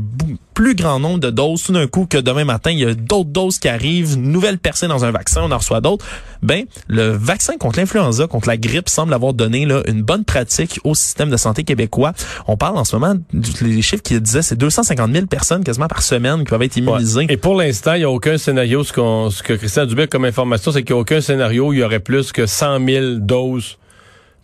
plus 0.60 0.74
grand 0.74 1.00
nombre 1.00 1.20
de 1.20 1.30
doses 1.30 1.62
tout 1.62 1.72
d'un 1.72 1.86
coup 1.86 2.04
que 2.04 2.18
demain 2.18 2.44
matin, 2.44 2.70
il 2.70 2.80
y 2.80 2.84
a 2.84 2.92
d'autres 2.92 3.30
doses 3.30 3.58
qui 3.58 3.66
arrivent, 3.66 4.18
nouvelles 4.18 4.58
personnes 4.58 4.90
dans 4.90 5.06
un 5.06 5.10
vaccin, 5.10 5.40
on 5.42 5.50
en 5.52 5.56
reçoit 5.56 5.80
d'autres, 5.80 6.04
ben, 6.42 6.66
le 6.86 7.12
vaccin 7.12 7.56
contre 7.56 7.78
l'influenza, 7.78 8.26
contre 8.26 8.46
la 8.46 8.58
grippe, 8.58 8.90
semble 8.90 9.14
avoir 9.14 9.32
donné 9.32 9.64
là, 9.64 9.80
une 9.86 10.02
bonne 10.02 10.22
pratique 10.22 10.78
au 10.84 10.94
système 10.94 11.30
de 11.30 11.38
santé 11.38 11.64
québécois. 11.64 12.12
On 12.46 12.58
parle 12.58 12.76
en 12.76 12.84
ce 12.84 12.94
moment, 12.94 13.18
les 13.62 13.80
chiffres 13.80 14.02
qui 14.02 14.20
disaient, 14.20 14.42
c'est 14.42 14.58
250 14.58 15.10
000 15.10 15.26
personnes 15.28 15.64
quasiment 15.64 15.88
par 15.88 16.02
semaine 16.02 16.40
qui 16.40 16.50
peuvent 16.50 16.60
être 16.60 16.76
immunisées. 16.76 17.24
Et 17.30 17.38
pour 17.38 17.54
l'instant, 17.54 17.94
il 17.94 18.00
n'y 18.00 18.04
a 18.04 18.10
aucun 18.10 18.36
scénario, 18.36 18.84
ce, 18.84 18.92
ce 18.92 19.42
que 19.42 19.54
Christian 19.54 19.86
Dubé 19.86 20.08
comme 20.08 20.26
information, 20.26 20.72
c'est 20.72 20.82
qu'il 20.82 20.94
n'y 20.94 20.98
a 20.98 21.00
aucun 21.00 21.22
scénario 21.22 21.68
où 21.68 21.72
il 21.72 21.78
y 21.78 21.82
aurait 21.82 22.00
plus 22.00 22.32
que 22.32 22.44
100 22.44 22.84
000 22.84 23.06
doses 23.14 23.78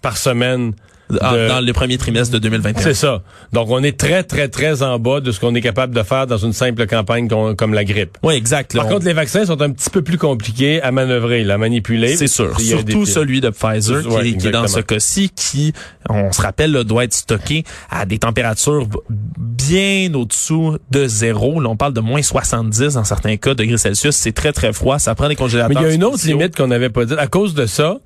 par 0.00 0.16
semaine 0.16 0.72
dans 1.10 1.64
le 1.64 1.72
premier 1.72 1.98
trimestre 1.98 2.32
de 2.32 2.38
2021. 2.38 2.82
C'est 2.82 2.94
ça. 2.94 3.22
Donc, 3.52 3.68
on 3.70 3.82
est 3.82 3.98
très, 3.98 4.22
très, 4.22 4.48
très 4.48 4.82
en 4.82 4.98
bas 4.98 5.20
de 5.20 5.32
ce 5.32 5.40
qu'on 5.40 5.54
est 5.54 5.60
capable 5.60 5.94
de 5.94 6.02
faire 6.02 6.26
dans 6.26 6.38
une 6.38 6.52
simple 6.52 6.86
campagne 6.86 7.28
comme 7.28 7.74
la 7.74 7.84
grippe. 7.84 8.18
Oui, 8.22 8.34
exact. 8.34 8.74
Par 8.76 8.88
contre, 8.88 9.04
les 9.04 9.12
vaccins 9.12 9.44
sont 9.46 9.60
un 9.62 9.70
petit 9.70 9.90
peu 9.90 10.02
plus 10.02 10.18
compliqués 10.18 10.82
à 10.82 10.90
manœuvrer, 10.92 11.48
à 11.50 11.58
manipuler. 11.58 12.16
C'est 12.16 12.26
sûr. 12.26 12.58
Surtout 12.58 13.06
celui 13.06 13.40
de 13.40 13.50
Pfizer, 13.50 14.02
qui, 14.02 14.48
est 14.48 14.50
dans 14.50 14.66
ce 14.66 14.80
cas-ci, 14.80 15.30
qui, 15.30 15.72
on 16.08 16.32
se 16.32 16.42
rappelle, 16.42 16.72
doit 16.84 17.04
être 17.04 17.14
stocké 17.14 17.64
à 17.90 18.06
des 18.06 18.18
températures 18.18 18.86
bien 19.08 20.12
au-dessous 20.14 20.78
de 20.90 21.06
zéro. 21.06 21.60
Là, 21.60 21.68
on 21.68 21.76
parle 21.76 21.92
de 21.92 22.00
moins 22.00 22.22
70 22.22 22.94
dans 22.94 23.04
certains 23.04 23.36
cas, 23.36 23.54
degrés 23.54 23.78
Celsius. 23.78 24.16
C'est 24.16 24.32
très, 24.32 24.52
très 24.52 24.72
froid. 24.72 24.98
Ça 24.98 25.14
prend 25.14 25.28
des 25.28 25.36
congélateurs. 25.36 25.68
Mais 25.68 25.86
il 25.86 25.88
y 25.88 25.90
a 25.90 25.94
une 25.94 26.04
autre 26.04 26.26
limite 26.26 26.56
qu'on 26.56 26.68
n'avait 26.68 26.90
pas 26.90 27.04
dit. 27.04 27.14
À 27.14 27.26
cause 27.26 27.54
de 27.54 27.66
ça, 27.66 27.98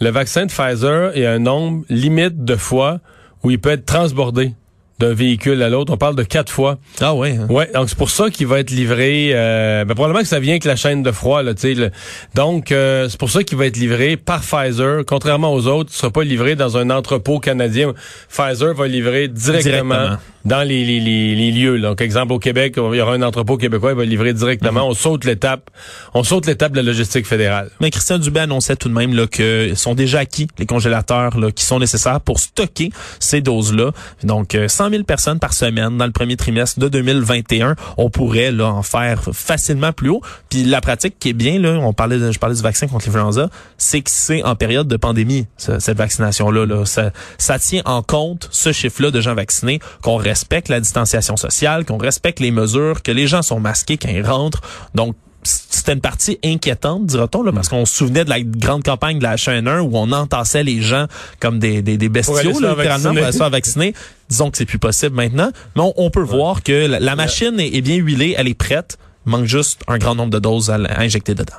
le 0.00 0.10
vaccin 0.10 0.46
de 0.46 0.50
Pfizer, 0.50 1.12
il 1.14 1.22
y 1.22 1.26
a 1.26 1.32
un 1.32 1.38
nombre 1.38 1.84
limite 1.88 2.44
de 2.44 2.56
fois 2.56 3.00
où 3.42 3.50
il 3.50 3.58
peut 3.58 3.70
être 3.70 3.86
transbordé 3.86 4.52
d'un 4.98 5.12
véhicule 5.12 5.62
à 5.62 5.68
l'autre. 5.68 5.92
On 5.92 5.96
parle 5.96 6.16
de 6.16 6.22
quatre 6.22 6.50
fois. 6.50 6.78
Ah 7.00 7.14
ouais. 7.14 7.36
Hein? 7.36 7.46
Ouais, 7.50 7.70
donc 7.74 7.88
c'est 7.88 7.98
pour 7.98 8.10
ça 8.10 8.30
qu'il 8.30 8.46
va 8.46 8.60
être 8.60 8.70
livré. 8.70 9.30
Euh, 9.34 9.84
ben 9.84 9.94
probablement 9.94 10.22
que 10.22 10.28
ça 10.28 10.40
vient 10.40 10.54
avec 10.54 10.64
la 10.64 10.76
chaîne 10.76 11.02
de 11.02 11.12
froid 11.12 11.42
là, 11.42 11.54
tu 11.54 11.74
sais. 11.74 11.90
Donc 12.34 12.72
euh, 12.72 13.08
c'est 13.08 13.18
pour 13.18 13.30
ça 13.30 13.42
qu'il 13.44 13.58
va 13.58 13.66
être 13.66 13.76
livré 13.76 14.16
par 14.16 14.40
Pfizer. 14.40 15.04
Contrairement 15.06 15.52
aux 15.52 15.66
autres, 15.66 15.90
il 15.92 15.96
sera 15.96 16.10
pas 16.10 16.24
livré 16.24 16.56
dans 16.56 16.78
un 16.78 16.88
entrepôt 16.90 17.40
canadien. 17.40 17.92
Pfizer 18.28 18.74
va 18.74 18.88
livrer 18.88 19.28
directement 19.28 20.16
dans 20.46 20.62
les, 20.62 20.84
les, 20.84 21.00
les, 21.00 21.50
lieux. 21.50 21.80
Donc, 21.80 22.00
exemple, 22.00 22.32
au 22.32 22.38
Québec, 22.38 22.74
il 22.76 22.96
y 22.96 23.00
aura 23.00 23.14
un 23.14 23.22
entrepôt 23.22 23.56
québécois, 23.56 23.90
il 23.90 23.96
va 23.96 24.04
livrer 24.04 24.32
directement. 24.32 24.84
Mhm. 24.84 24.90
On 24.90 24.94
saute 24.94 25.24
l'étape. 25.24 25.70
On 26.14 26.22
saute 26.22 26.46
l'étape 26.46 26.70
de 26.70 26.76
la 26.76 26.84
logistique 26.84 27.26
fédérale. 27.26 27.70
Mais 27.80 27.90
Christian 27.90 28.18
Dubé 28.18 28.40
annonçait 28.40 28.76
tout 28.76 28.88
de 28.88 28.94
même 28.94 29.12
là, 29.12 29.26
que 29.26 29.72
sont 29.74 29.94
déjà 29.94 30.20
acquis 30.20 30.46
les 30.58 30.66
congélateurs 30.66 31.36
là, 31.36 31.50
qui 31.50 31.64
sont 31.64 31.80
nécessaires 31.80 32.20
pour 32.20 32.38
stocker 32.38 32.92
ces 33.18 33.40
doses-là. 33.40 33.90
Donc, 34.22 34.56
100 34.66 34.84
euh, 34.86 34.90
000 34.90 35.02
personnes 35.02 35.40
par 35.40 35.52
semaine 35.52 35.96
dans 35.98 36.06
le 36.06 36.12
premier 36.12 36.36
trimestre 36.36 36.78
de 36.78 36.88
2021. 36.88 37.74
On 37.96 38.08
pourrait 38.08 38.52
là, 38.52 38.68
en 38.68 38.82
faire 38.82 39.22
facilement 39.32 39.92
plus 39.92 40.10
haut. 40.10 40.22
Puis 40.48 40.62
la 40.62 40.80
pratique 40.80 41.18
qui 41.18 41.30
est 41.30 41.34
bien, 41.34 41.58
là, 41.58 41.70
on 41.82 41.92
parlait 41.92 42.18
de, 42.18 42.30
je 42.30 42.38
parlais 42.38 42.54
du 42.54 42.62
vaccin 42.62 42.86
contre 42.86 43.06
l'influenza, 43.06 43.50
c'est 43.78 44.00
que 44.00 44.10
c'est 44.12 44.44
en 44.44 44.54
période 44.54 44.86
de 44.86 44.96
pandémie, 44.96 45.46
cette 45.56 45.96
vaccination-là. 45.96 46.66
Là. 46.66 46.84
Ça, 46.84 47.10
ça 47.38 47.58
tient 47.58 47.82
en 47.84 48.02
compte 48.02 48.48
ce 48.52 48.70
chiffre-là 48.70 49.10
de 49.10 49.20
gens 49.20 49.34
vaccinés 49.34 49.80
qu'on 50.02 50.16
respecte 50.36 50.68
la 50.68 50.80
distanciation 50.80 51.38
sociale, 51.38 51.86
qu'on 51.86 51.96
respecte 51.96 52.40
les 52.40 52.50
mesures, 52.50 53.02
que 53.02 53.10
les 53.10 53.26
gens 53.26 53.40
sont 53.40 53.58
masqués 53.58 53.96
quand 53.96 54.10
ils 54.10 54.26
rentrent. 54.26 54.60
Donc, 54.94 55.16
c'était 55.42 55.94
une 55.94 56.00
partie 56.00 56.38
inquiétante, 56.44 57.06
dira-t-on, 57.06 57.42
là, 57.42 57.52
parce 57.52 57.68
qu'on 57.68 57.86
se 57.86 57.94
souvenait 57.94 58.24
de 58.24 58.30
la 58.30 58.40
grande 58.40 58.82
campagne 58.82 59.18
de 59.18 59.22
la 59.22 59.36
H1N1 59.36 59.80
où 59.80 59.90
on 59.94 60.12
entassait 60.12 60.64
les 60.64 60.82
gens 60.82 61.06
comme 61.40 61.58
des, 61.58 61.80
des, 61.80 61.96
des 61.96 62.08
bestiaux, 62.10 62.60
là, 62.60 62.74
littéralement, 62.74 63.14
pour 63.14 63.32
se 63.32 63.38
faire 63.38 63.50
vacciner. 63.50 63.94
Disons 64.28 64.50
que 64.50 64.58
c'est 64.58 64.66
plus 64.66 64.78
possible 64.78 65.14
maintenant. 65.14 65.50
Mais 65.74 65.82
on, 65.96 66.10
peut 66.10 66.20
voir 66.20 66.62
que 66.62 66.86
la, 66.86 67.16
machine 67.16 67.58
est, 67.60 67.80
bien 67.80 67.96
huilée, 67.96 68.34
elle 68.36 68.48
est 68.48 68.54
prête. 68.54 68.98
Il 69.26 69.30
manque 69.30 69.46
juste 69.46 69.80
un 69.88 69.98
grand 69.98 70.14
nombre 70.14 70.30
de 70.30 70.38
doses 70.38 70.70
à, 70.70 70.78
injecter 70.98 71.34
dedans. 71.34 71.54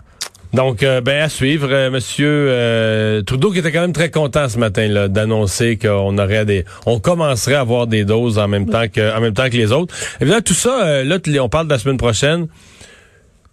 Donc, 0.54 0.82
euh, 0.82 1.02
ben 1.02 1.22
à 1.22 1.30
suivre, 1.30 1.68
euh, 1.72 1.90
Monsieur 1.92 2.28
euh, 2.50 3.22
Trudeau 3.22 3.52
qui 3.52 3.60
était 3.60 3.72
quand 3.72 3.82
même 3.82 3.94
très 3.94 4.10
content 4.10 4.48
ce 4.48 4.58
matin 4.58 4.88
là 4.88 5.08
d'annoncer 5.08 5.78
qu'on 5.78 6.18
aurait 6.18 6.46
des, 6.46 6.64
on 6.86 7.00
commencerait 7.00 7.56
à 7.56 7.62
avoir 7.62 7.88
des 7.88 8.06
doses 8.06 8.40
en 8.40 8.48
même 8.48 8.70
temps 8.70 8.88
que, 8.88 9.16
en 9.16 9.20
même 9.20 9.34
temps 9.34 9.50
que 9.50 9.58
les 9.58 9.72
autres. 9.72 9.94
Évidemment, 10.22 10.42
tout 10.42 10.54
ça, 10.54 11.04
là, 11.04 11.18
on 11.42 11.50
parle 11.50 11.68
de 11.68 11.74
la 11.74 11.80
semaine 11.80 11.98
prochaine. 11.98 12.48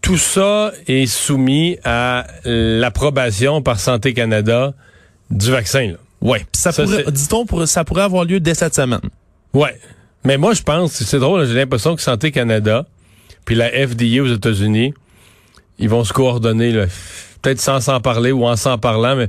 Tout 0.00 0.18
ça 0.18 0.72
est 0.86 1.06
soumis 1.06 1.78
à 1.84 2.26
l'approbation 2.44 3.62
par 3.62 3.80
Santé 3.80 4.12
Canada 4.12 4.74
du 5.30 5.50
vaccin. 5.50 5.92
Là. 5.92 5.96
Ouais. 6.20 6.44
Ça, 6.52 6.72
pourrait, 6.72 7.04
dit-on, 7.10 7.66
ça 7.66 7.84
pourrait 7.84 8.02
avoir 8.02 8.24
lieu 8.24 8.38
dès 8.38 8.54
cette 8.54 8.74
semaine. 8.74 9.00
Ouais. 9.54 9.78
Mais 10.24 10.36
moi, 10.36 10.54
je 10.54 10.62
pense, 10.62 10.92
c'est 10.92 11.18
drôle, 11.18 11.46
j'ai 11.46 11.54
l'impression 11.54 11.96
que 11.96 12.02
Santé 12.02 12.32
Canada, 12.32 12.86
puis 13.44 13.54
la 13.54 13.68
FDA 13.70 14.22
aux 14.22 14.32
États-Unis, 14.34 14.94
ils 15.78 15.88
vont 15.88 16.04
se 16.04 16.12
coordonner, 16.12 16.72
peut-être 17.42 17.60
sans 17.60 17.80
s'en 17.80 18.00
parler 18.00 18.32
ou 18.32 18.46
en 18.46 18.56
s'en 18.56 18.78
parlant, 18.78 19.16
mais 19.16 19.28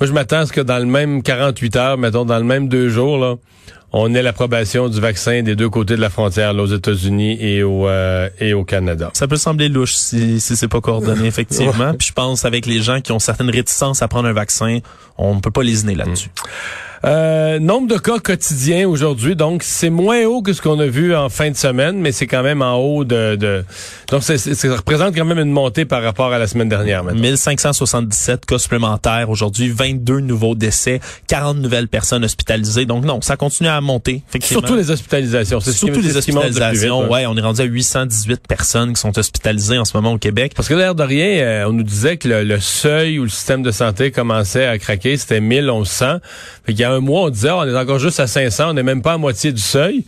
moi, 0.00 0.06
je 0.06 0.12
m'attends 0.14 0.38
à 0.38 0.46
ce 0.46 0.52
que 0.52 0.62
dans 0.62 0.78
le 0.78 0.86
même 0.86 1.22
48 1.22 1.76
heures, 1.76 1.98
mettons, 1.98 2.24
dans 2.24 2.38
le 2.38 2.44
même 2.44 2.68
deux 2.68 2.88
jours, 2.88 3.18
là, 3.18 3.34
on 3.92 4.14
ait 4.14 4.22
l'approbation 4.22 4.88
du 4.88 4.98
vaccin 4.98 5.42
des 5.42 5.56
deux 5.56 5.68
côtés 5.68 5.96
de 5.96 6.00
la 6.00 6.08
frontière, 6.08 6.56
aux 6.56 6.66
États-Unis 6.66 7.36
et 7.40 7.62
au 7.62 7.86
euh, 7.86 8.30
et 8.38 8.54
au 8.54 8.64
Canada. 8.64 9.10
Ça 9.12 9.28
peut 9.28 9.36
sembler 9.36 9.68
louche 9.68 9.94
si, 9.94 10.40
si 10.40 10.56
c'est 10.56 10.68
pas 10.68 10.80
coordonné 10.80 11.26
effectivement. 11.26 11.92
Puis 11.94 12.08
je 12.08 12.12
pense 12.14 12.46
avec 12.46 12.64
les 12.64 12.80
gens 12.80 13.00
qui 13.00 13.12
ont 13.12 13.18
certaines 13.18 13.50
réticences 13.50 14.00
à 14.00 14.08
prendre 14.08 14.28
un 14.28 14.32
vaccin, 14.32 14.78
on 15.18 15.34
ne 15.34 15.40
peut 15.40 15.50
pas 15.50 15.62
lésiner 15.62 15.94
là-dessus. 15.94 16.30
Euh, 17.02 17.58
nombre 17.58 17.88
de 17.88 17.96
cas 17.96 18.18
quotidiens 18.18 18.86
aujourd'hui, 18.86 19.34
donc 19.34 19.62
c'est 19.62 19.88
moins 19.88 20.26
haut 20.26 20.42
que 20.42 20.52
ce 20.52 20.60
qu'on 20.60 20.78
a 20.80 20.86
vu 20.86 21.14
en 21.14 21.30
fin 21.30 21.50
de 21.50 21.56
semaine, 21.56 21.96
mais 21.96 22.12
c'est 22.12 22.26
quand 22.26 22.42
même 22.42 22.60
en 22.60 22.76
haut 22.76 23.04
de... 23.04 23.36
de... 23.36 23.64
Donc 24.10 24.22
ça 24.22 24.34
représente 24.76 25.14
quand 25.14 25.24
même 25.24 25.38
une 25.38 25.50
montée 25.50 25.86
par 25.86 26.02
rapport 26.02 26.30
à 26.30 26.38
la 26.38 26.46
semaine 26.46 26.68
dernière. 26.68 27.02
Maintenant. 27.02 27.22
1577 27.22 28.44
cas 28.44 28.58
supplémentaires 28.58 29.30
aujourd'hui, 29.30 29.70
22 29.70 30.20
nouveaux 30.20 30.54
décès, 30.54 31.00
40 31.28 31.56
nouvelles 31.56 31.88
personnes 31.88 32.22
hospitalisées. 32.22 32.84
Donc 32.84 33.06
non, 33.06 33.22
ça 33.22 33.36
continue 33.36 33.70
à 33.70 33.80
monter. 33.80 34.22
Surtout 34.42 34.76
les 34.76 34.90
hospitalisations. 34.90 35.60
C'est 35.60 35.72
Surtout 35.72 36.00
les 36.00 36.18
hospitalisations. 36.18 37.10
ouais, 37.10 37.24
on 37.26 37.36
est 37.36 37.40
rendu 37.40 37.62
à 37.62 37.64
818 37.64 38.42
personnes 38.46 38.92
qui 38.92 39.00
sont 39.00 39.18
hospitalisées 39.18 39.78
en 39.78 39.86
ce 39.86 39.96
moment 39.96 40.12
au 40.12 40.18
Québec. 40.18 40.52
Parce 40.54 40.68
que 40.68 40.74
l'air 40.74 40.94
de 40.94 41.02
rien, 41.02 41.40
euh, 41.40 41.64
on 41.66 41.72
nous 41.72 41.82
disait 41.82 42.18
que 42.18 42.28
le, 42.28 42.60
seuil 42.60 43.18
où 43.18 43.22
le 43.22 43.30
système 43.30 43.62
de 43.62 43.70
santé 43.70 44.10
commençait 44.10 44.66
à 44.66 44.78
craquer, 44.78 45.16
c'était 45.16 45.40
1100. 45.40 46.18
Fait 46.66 46.72
qu'il 46.72 46.80
y 46.80 46.84
a 46.84 46.89
un 46.90 47.00
mois, 47.00 47.22
on 47.22 47.30
disait, 47.30 47.50
oh, 47.50 47.58
on 47.60 47.68
est 47.68 47.76
encore 47.76 47.98
juste 47.98 48.20
à 48.20 48.26
500, 48.26 48.70
on 48.70 48.74
n'est 48.74 48.82
même 48.82 49.02
pas 49.02 49.14
à 49.14 49.18
moitié 49.18 49.52
du 49.52 49.60
seuil. 49.62 50.04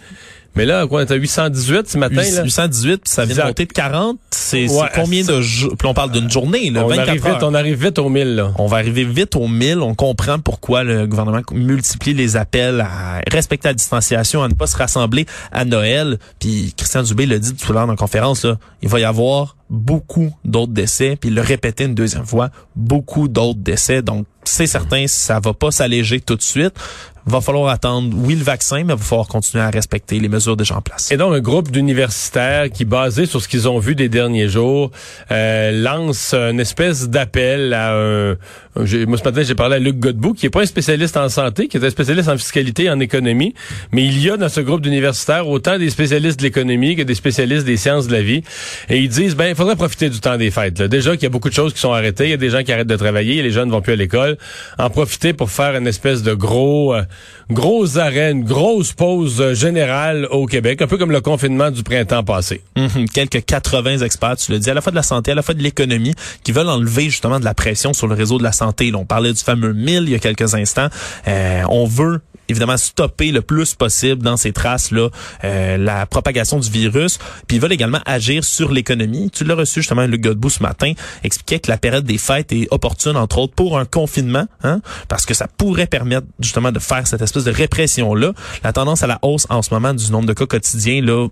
Mais 0.55 0.67
là, 0.67 0.87
quoi, 0.87 1.07
t'as 1.07 1.15
818 1.15 1.89
ce 1.89 1.97
matin, 1.97 2.17
là? 2.17 2.43
818, 2.45 2.99
puis 3.05 3.11
ça 3.11 3.25
vient 3.25 3.37
de 3.37 3.43
monter 3.49 3.65
de 3.65 3.73
40. 3.73 4.19
C'est 4.31 4.69
Ouais, 4.69 4.87
combien 4.95 5.25
de 5.25 5.41
jours? 5.41 5.73
Puis 5.79 5.89
on 5.89 5.95
parle 5.95 6.13
d'une 6.13 6.31
journée, 6.31 6.69
là, 6.69 6.85
On 6.85 6.89
24 6.89 7.09
arrive, 7.09 7.27
heures. 7.27 7.33
vite, 7.37 7.43
on 7.43 7.55
arrive 7.55 7.83
vite 7.87 7.99
au 7.99 8.11
1000, 8.11 8.35
là. 8.35 8.53
On 8.59 8.67
va 8.67 8.77
arriver 8.77 9.05
vite 9.05 9.35
aux 9.35 9.49
1000. 9.49 9.79
On 9.79 9.95
comprend 9.95 10.39
pourquoi 10.41 10.85
le 10.85 11.07
gouvernement 11.07 11.41
multiplie 11.53 12.13
les 12.13 12.37
appels 12.37 12.83
à 12.83 13.23
respecter 13.31 13.69
la 13.69 13.73
distanciation, 13.75 14.43
à 14.43 14.49
ne 14.49 14.53
pas 14.53 14.67
se 14.67 14.77
rassembler 14.77 15.25
à 15.53 15.65
Noël. 15.65 16.19
Puis 16.39 16.75
Christian 16.77 17.03
Dubé 17.03 17.25
l'a 17.25 17.39
dit 17.39 17.55
tout 17.55 17.71
à 17.73 17.75
l'heure 17.75 17.87
dans 17.87 17.93
la 17.95 17.97
conférence, 17.97 18.45
là, 18.45 18.59
il 18.83 18.91
va 18.91 19.01
y 19.01 19.05
avoir 19.05 19.57
beaucoup 19.71 20.35
d'autres 20.45 20.73
décès. 20.75 21.17
Puis 21.19 21.31
il 21.31 21.35
le 21.35 21.41
répétait 21.41 21.87
une 21.87 21.95
deuxième 21.95 22.27
fois, 22.27 22.51
beaucoup 22.77 23.27
d'autres 23.27 23.61
décès. 23.61 24.03
Donc, 24.03 24.27
c'est 24.45 24.67
certain, 24.67 25.07
ça 25.07 25.41
va 25.41 25.53
pas 25.53 25.71
s'alléger 25.71 26.21
tout 26.21 26.37
de 26.37 26.43
suite. 26.43 26.75
Va 27.25 27.41
falloir 27.41 27.69
attendre, 27.69 28.15
oui, 28.17 28.35
le 28.35 28.43
vaccin, 28.43 28.79
mais 28.85 28.95
il 28.95 28.97
va 28.99 29.05
falloir 29.05 29.29
continuer 29.29 29.63
à 29.63 29.71
respecter 29.71 30.19
les 30.19 30.29
mesures 30.29 30.57
déjà 30.57 30.77
en 30.77 30.81
place. 30.81 31.11
Et 31.13 31.17
donc, 31.17 31.35
un 31.35 31.41
groupe 31.41 31.71
d'universitaires 31.71 32.69
qui, 32.71 32.85
basé 32.85 33.27
sur 33.27 33.41
ce 33.41 33.49
qu'ils 33.49 33.69
ont 33.69 33.79
vu 33.79 33.95
des 33.95 34.09
derniers 34.09 34.49
jours, 34.49 34.91
euh, 35.31 35.71
lance 35.71 36.35
une 36.35 36.61
espèce 36.61 37.09
d'appel 37.09 37.75
à 37.75 37.95
un... 37.95 38.37
Moi, 38.75 39.19
ce 39.19 39.25
matin, 39.25 39.43
j'ai 39.43 39.55
parlé 39.55 39.77
à 39.77 39.79
Luc 39.79 39.99
Godbout, 39.99 40.33
qui 40.35 40.47
est 40.47 40.51
pas 40.51 40.63
un 40.63 40.67
spécialiste 40.67 41.17
en 41.17 41.29
santé, 41.29 41.69
qui 41.69 41.77
est 41.77 41.85
un 41.85 41.91
spécialiste 41.91 42.29
en 42.29 42.39
fiscalité 42.39 42.85
et 42.85 42.91
en 42.91 43.01
économie, 43.01 43.55
mais 43.93 44.05
il 44.05 44.19
y 44.19 44.31
a 44.31 44.37
dans 44.37 44.49
ce 44.49 44.61
groupe 44.61 44.81
d'universitaires 44.81 45.47
autant 45.47 45.79
des 45.79 45.91
spécialistes 45.91 46.39
de 46.39 46.45
l'économie 46.45 46.97
que 46.97 47.03
des 47.03 47.15
spécialistes 47.15 47.67
des 47.67 47.77
sciences 47.77 48.07
de 48.09 48.13
la 48.13 48.23
vie. 48.23 48.43
Et 48.89 48.99
ils 48.99 49.09
disent, 49.09 49.37
ben, 49.37 49.49
il 49.49 49.55
faudrait 49.55 49.77
profiter 49.77 50.09
du 50.09 50.21
temps 50.21 50.39
des 50.39 50.51
fêtes. 50.51 50.79
là. 50.79 50.89
Déjà 50.89 51.13
qu'il 51.13 51.25
y 51.25 51.27
a 51.27 51.31
beaucoup 51.31 51.51
de 51.51 51.55
choses 51.55 51.75
qui 51.75 51.81
sont 51.81 51.93
arrêtées, 51.93 52.25
il 52.25 52.31
y 52.31 52.35
a 52.35 52.39
des 52.39 52.51
gens 52.51 52.63
qui 52.63 52.73
arrêtent 52.73 52.87
de 52.89 52.97
travailler, 52.97 53.43
les 53.43 53.51
jeunes 53.51 53.71
vont 53.71 53.83
plus 53.83 53.93
à 53.93 53.97
l'école. 53.97 54.39
En 54.79 54.89
profiter 54.91 55.35
pour 55.35 55.51
faire 55.51 55.77
une 55.77 55.87
espèce 55.87 56.23
de 56.23 56.33
gros, 56.33 56.95
euh, 56.95 57.03
gros 57.51 57.99
arrêt, 57.99 58.33
une 58.33 58.45
grosse 58.45 58.93
pause 58.93 59.41
euh, 59.41 59.55
générale 59.55 60.27
au 60.31 60.47
Québec, 60.47 60.83
un 60.83 60.87
peu 60.87 60.99
comme 60.99 61.13
le 61.13 61.21
confinement 61.21 61.71
du 61.71 61.83
printemps 61.83 62.25
passé. 62.25 62.63
Mhm. 62.77 63.09
Quelques 63.09 63.45
80 63.45 63.99
experts, 63.99 64.37
tu 64.37 64.53
le 64.53 64.59
dis, 64.59 64.71
à 64.71 64.75
la 64.75 64.81
fois 64.81 64.91
de 64.91 64.97
la 64.97 65.03
santé, 65.03 65.33
à 65.33 65.35
la 65.35 65.43
fois 65.43 65.55
de 65.55 65.63
l'économie, 65.63 66.15
qui 66.43 66.53
veulent 66.53 66.69
enlever 66.69 67.05
justement 67.05 67.41
de 67.41 67.45
la 67.45 67.55
pression 67.55 67.93
sur 67.93 68.07
le 68.07 68.15
réseau 68.15 68.39
de 68.39 68.43
la 68.43 68.53
santé. 68.53 68.93
On 68.95 69.05
parlait 69.05 69.33
du 69.33 69.43
fameux 69.43 69.73
1000 69.73 70.05
il 70.05 70.11
y 70.11 70.15
a 70.15 70.19
quelques 70.19 70.55
instants. 70.55 70.89
Euh, 71.29 71.63
on 71.69 71.87
veut 71.87 72.21
évidemment 72.53 72.77
stopper 72.77 73.33
le 73.33 73.43
plus 73.43 73.75
possible 73.75 74.23
dans 74.23 74.37
ces 74.37 74.53
traces-là 74.53 75.09
euh, 75.45 75.77
la 75.77 76.07
propagation 76.07 76.59
du 76.59 76.71
virus. 76.71 77.19
Puis 77.47 77.57
ils 77.57 77.61
veulent 77.61 77.73
également 77.73 78.01
agir 78.07 78.45
sur 78.45 78.73
l'économie. 78.73 79.31
Tu 79.31 79.45
l'as 79.45 79.55
reçu 79.55 79.81
justement, 79.81 80.07
Luc 80.07 80.21
Godbout, 80.21 80.51
ce 80.51 80.63
matin, 80.63 80.93
expliquait 81.25 81.59
que 81.59 81.71
la 81.71 81.79
période 81.79 82.05
des 82.05 82.19
fêtes 82.19 82.53
est 82.53 82.69
opportune, 82.71 83.17
entre 83.17 83.39
autres, 83.39 83.55
pour 83.55 83.79
un 83.79 83.85
confinement, 83.85 84.47
hein, 84.63 84.81
parce 85.09 85.27
que 85.27 85.35
ça 85.35 85.49
pourrait 85.49 85.87
permettre 85.87 86.27
justement 86.41 86.73
de 86.73 86.79
faire 86.79 87.07
cette 87.07 87.23
espèce 87.23 87.45
de 87.45 87.51
répression-là. 87.53 88.33
La 88.63 88.73
tendance 88.73 89.03
à 89.03 89.07
la 89.07 89.19
hausse 89.23 89.47
en 89.51 89.63
ce 89.63 89.75
moment 89.75 89.95
du 89.95 90.11
nombre 90.11 90.27
de 90.27 90.33
cas 90.33 90.47
quotidiens, 90.47 91.03
là, 91.03 91.29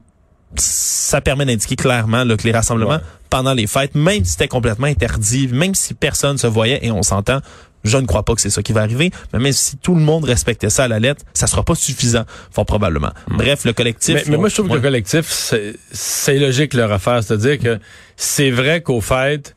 ça 0.57 1.21
permet 1.21 1.45
d'indiquer 1.47 1.77
clairement 1.77 2.25
là, 2.25 2.37
que 2.37 2.43
les 2.43 2.53
rassemblements 2.53 2.91
Ouais. 2.91 2.99
pendant 3.29 3.55
les 3.55 3.69
fêtes, 3.69 3.95
même 3.95 4.25
si 4.25 4.33
c'était 4.33 4.49
complètement 4.49 4.89
interdit, 4.89 5.47
même 5.49 5.75
si 5.77 5.95
personne 5.95 6.39
se 6.39 6.49
voyait, 6.49 6.81
et 6.83 6.91
on 6.91 7.03
s'entend, 7.03 7.41
je 7.85 7.97
ne 7.99 8.07
crois 8.07 8.23
pas 8.25 8.35
que 8.35 8.41
c'est 8.41 8.51
ça 8.51 8.63
qui 8.63 8.73
va 8.73 8.83
arriver, 8.83 9.11
mais 9.33 9.39
même 9.39 9.53
si 9.53 9.77
tout 9.77 9.95
le 9.95 10.01
monde 10.01 10.25
respectait 10.25 10.71
ça 10.71 10.85
à 10.85 10.89
la 10.89 10.99
lettre, 10.99 11.25
ça 11.35 11.47
sera 11.47 11.63
pas 11.63 11.75
suffisant, 11.75 12.25
fort 12.51 12.67
probablement. 12.67 13.11
Bref, 13.29 13.65
le 13.65 13.73
collectif... 13.73 14.15
Mais, 14.15 14.25
mais 14.29 14.37
moi, 14.37 14.49
je 14.49 14.55
trouve 14.55 14.69
que 14.69 14.75
le 14.75 14.81
collectif, 14.81 15.27
c'est- 15.31 15.75
c'est 15.93 16.39
logique 16.39 16.75
leur 16.75 16.93
affaire. 16.93 17.23
C'est-à-dire 17.23 17.59
que 17.59 17.79
c'est 18.17 18.51
vrai 18.51 18.83
qu'au 18.83 19.01
fait, 19.01 19.55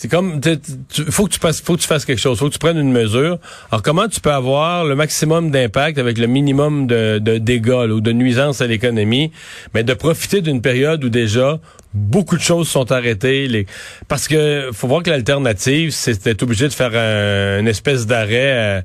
c'est 0.00 0.08
comme, 0.08 0.40
tu- 0.40 1.04
faut 1.10 1.26
que 1.26 1.32
tu 1.32 1.38
fasses, 1.38 1.60
faut 1.60 1.76
que 1.76 1.82
tu 1.82 1.86
fasses 1.86 2.06
quelque 2.06 2.18
chose, 2.18 2.38
faut 2.38 2.48
que 2.48 2.54
tu 2.54 2.58
prennes 2.58 2.78
une 2.78 2.90
mesure. 2.90 3.38
Alors, 3.70 3.82
comment 3.82 4.08
tu 4.08 4.18
peux 4.22 4.32
avoir 4.32 4.86
le 4.86 4.94
maximum 4.94 5.50
d'impact 5.50 5.98
avec 5.98 6.16
le 6.16 6.26
minimum 6.26 6.86
de, 6.86 7.18
de 7.18 7.36
dégâts 7.36 7.68
là, 7.86 7.88
ou 7.88 8.00
de 8.00 8.10
nuisances 8.10 8.62
à 8.62 8.66
l'économie, 8.66 9.30
mais 9.74 9.84
de 9.84 9.92
profiter 9.92 10.40
d'une 10.40 10.62
période 10.62 11.04
où 11.04 11.10
déjà 11.10 11.60
beaucoup 11.92 12.38
de 12.38 12.40
choses 12.40 12.66
sont 12.66 12.90
arrêtées. 12.92 13.46
Les... 13.46 13.66
Parce 14.08 14.26
que 14.26 14.70
faut 14.72 14.88
voir 14.88 15.02
que 15.02 15.10
l'alternative, 15.10 15.90
c'est 15.90 16.24
d'être 16.24 16.44
obligé 16.44 16.66
de 16.66 16.72
faire 16.72 16.92
un- 16.94 17.60
une 17.60 17.68
espèce 17.68 18.06
d'arrêt. 18.06 18.82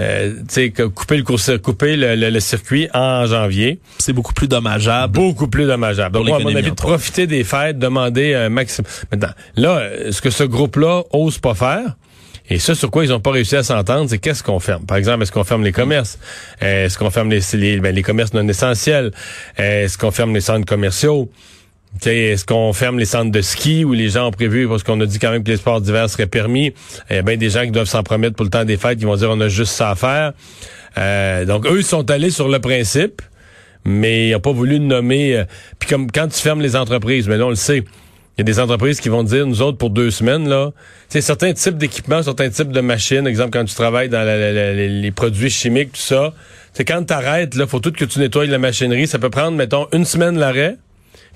Euh, 0.00 0.32
couper 0.94 1.16
le 1.16 1.22
cours, 1.22 1.38
couper 1.62 1.96
le, 1.96 2.16
le- 2.16 2.30
le 2.30 2.40
circuit 2.40 2.88
en 2.94 3.26
janvier 3.26 3.78
C'est 3.98 4.12
beaucoup 4.12 4.32
plus 4.34 4.48
dommageable. 4.48 5.12
beaucoup 5.12 5.48
plus 5.48 5.66
dommageable. 5.66 6.14
Donc, 6.14 6.26
moi, 6.26 6.36
à 6.38 6.40
mon 6.40 6.54
avis, 6.54 6.70
de 6.70 6.74
profiter 6.74 7.26
des 7.26 7.44
fêtes, 7.44 7.78
demander 7.78 8.34
un 8.34 8.48
maximum. 8.48 8.90
Maintenant, 9.12 9.32
là, 9.56 9.78
euh, 9.78 10.12
ce 10.12 10.20
que 10.20 10.30
ce 10.30 10.44
groupe-là 10.44 11.02
ose 11.12 11.38
pas 11.38 11.54
faire, 11.54 11.96
et 12.50 12.58
ça, 12.58 12.74
sur 12.74 12.90
quoi 12.90 13.04
ils 13.04 13.12
ont 13.12 13.20
pas 13.20 13.30
réussi 13.30 13.56
à 13.56 13.62
s'entendre, 13.62 14.10
c'est 14.10 14.18
qu'est-ce 14.18 14.42
qu'on 14.42 14.60
ferme? 14.60 14.84
Par 14.84 14.98
exemple, 14.98 15.22
est-ce 15.22 15.32
qu'on 15.32 15.44
ferme 15.44 15.64
les 15.64 15.72
commerces? 15.72 16.18
Euh, 16.62 16.84
Est-ce 16.84 16.98
qu'on 16.98 17.08
ferme 17.10 17.30
les, 17.30 17.40
les, 17.54 17.80
ben, 17.80 17.94
les 17.94 18.02
commerces 18.02 18.34
non 18.34 18.46
essentiels? 18.46 19.12
Euh, 19.58 19.84
Est-ce 19.84 19.96
qu'on 19.96 20.10
ferme 20.10 20.34
les 20.34 20.42
centres 20.42 20.66
commerciaux? 20.66 21.30
Est-ce 22.04 22.44
qu'on 22.44 22.72
ferme 22.72 22.98
les 22.98 23.04
centres 23.04 23.30
de 23.30 23.40
ski 23.40 23.84
où 23.84 23.92
les 23.92 24.10
gens 24.10 24.28
ont 24.28 24.30
prévu, 24.30 24.68
parce 24.68 24.82
qu'on 24.82 25.00
a 25.00 25.06
dit 25.06 25.18
quand 25.18 25.30
même 25.30 25.44
que 25.44 25.50
les 25.50 25.56
sports 25.56 25.80
d'hiver 25.80 26.10
seraient 26.10 26.26
permis, 26.26 26.74
il 27.08 27.16
y 27.16 27.18
a 27.18 27.22
bien 27.22 27.36
des 27.36 27.50
gens 27.50 27.64
qui 27.64 27.70
doivent 27.70 27.86
s'en 27.86 28.02
promettre 28.02 28.36
pour 28.36 28.44
le 28.44 28.50
temps 28.50 28.64
des 28.64 28.76
fêtes, 28.76 28.98
qui 28.98 29.04
vont 29.04 29.16
dire 29.16 29.30
on 29.30 29.40
a 29.40 29.48
juste 29.48 29.72
ça 29.72 29.90
à 29.90 29.94
faire. 29.94 30.32
Euh, 30.98 31.44
donc, 31.44 31.66
eux, 31.66 31.82
sont 31.82 32.10
allés 32.10 32.30
sur 32.30 32.48
le 32.48 32.58
principe, 32.58 33.22
mais 33.84 34.28
ils 34.28 34.32
n'ont 34.32 34.40
pas 34.40 34.52
voulu 34.52 34.80
nommer. 34.80 35.36
euh, 35.36 35.44
Puis 35.78 35.88
comme 35.88 36.10
quand 36.10 36.28
tu 36.28 36.40
fermes 36.40 36.60
les 36.60 36.76
entreprises, 36.76 37.28
mais 37.28 37.36
là, 37.38 37.46
on 37.46 37.50
le 37.50 37.54
sait, 37.54 37.78
il 37.78 38.38
y 38.38 38.40
a 38.40 38.44
des 38.44 38.58
entreprises 38.58 39.00
qui 39.00 39.08
vont 39.08 39.22
dire, 39.22 39.46
nous 39.46 39.62
autres, 39.62 39.78
pour 39.78 39.90
deux 39.90 40.10
semaines, 40.10 40.48
là, 40.48 40.72
tu 41.08 41.14
sais, 41.14 41.20
certains 41.20 41.52
types 41.52 41.78
d'équipements, 41.78 42.22
certains 42.22 42.50
types 42.50 42.72
de 42.72 42.80
machines, 42.80 43.26
exemple, 43.26 43.50
quand 43.52 43.64
tu 43.64 43.74
travailles 43.74 44.08
dans 44.08 44.24
les 44.24 45.10
produits 45.12 45.50
chimiques, 45.50 45.92
tout 45.92 46.00
ça, 46.00 46.34
c'est 46.72 46.84
quand 46.84 47.04
tu 47.04 47.12
arrêtes, 47.12 47.54
là, 47.54 47.68
faut 47.68 47.78
tout 47.78 47.92
que 47.92 48.04
tu 48.04 48.18
nettoies 48.18 48.46
la 48.46 48.58
machinerie. 48.58 49.06
Ça 49.06 49.20
peut 49.20 49.30
prendre, 49.30 49.56
mettons, 49.56 49.86
une 49.92 50.04
semaine 50.04 50.36
l'arrêt. 50.36 50.76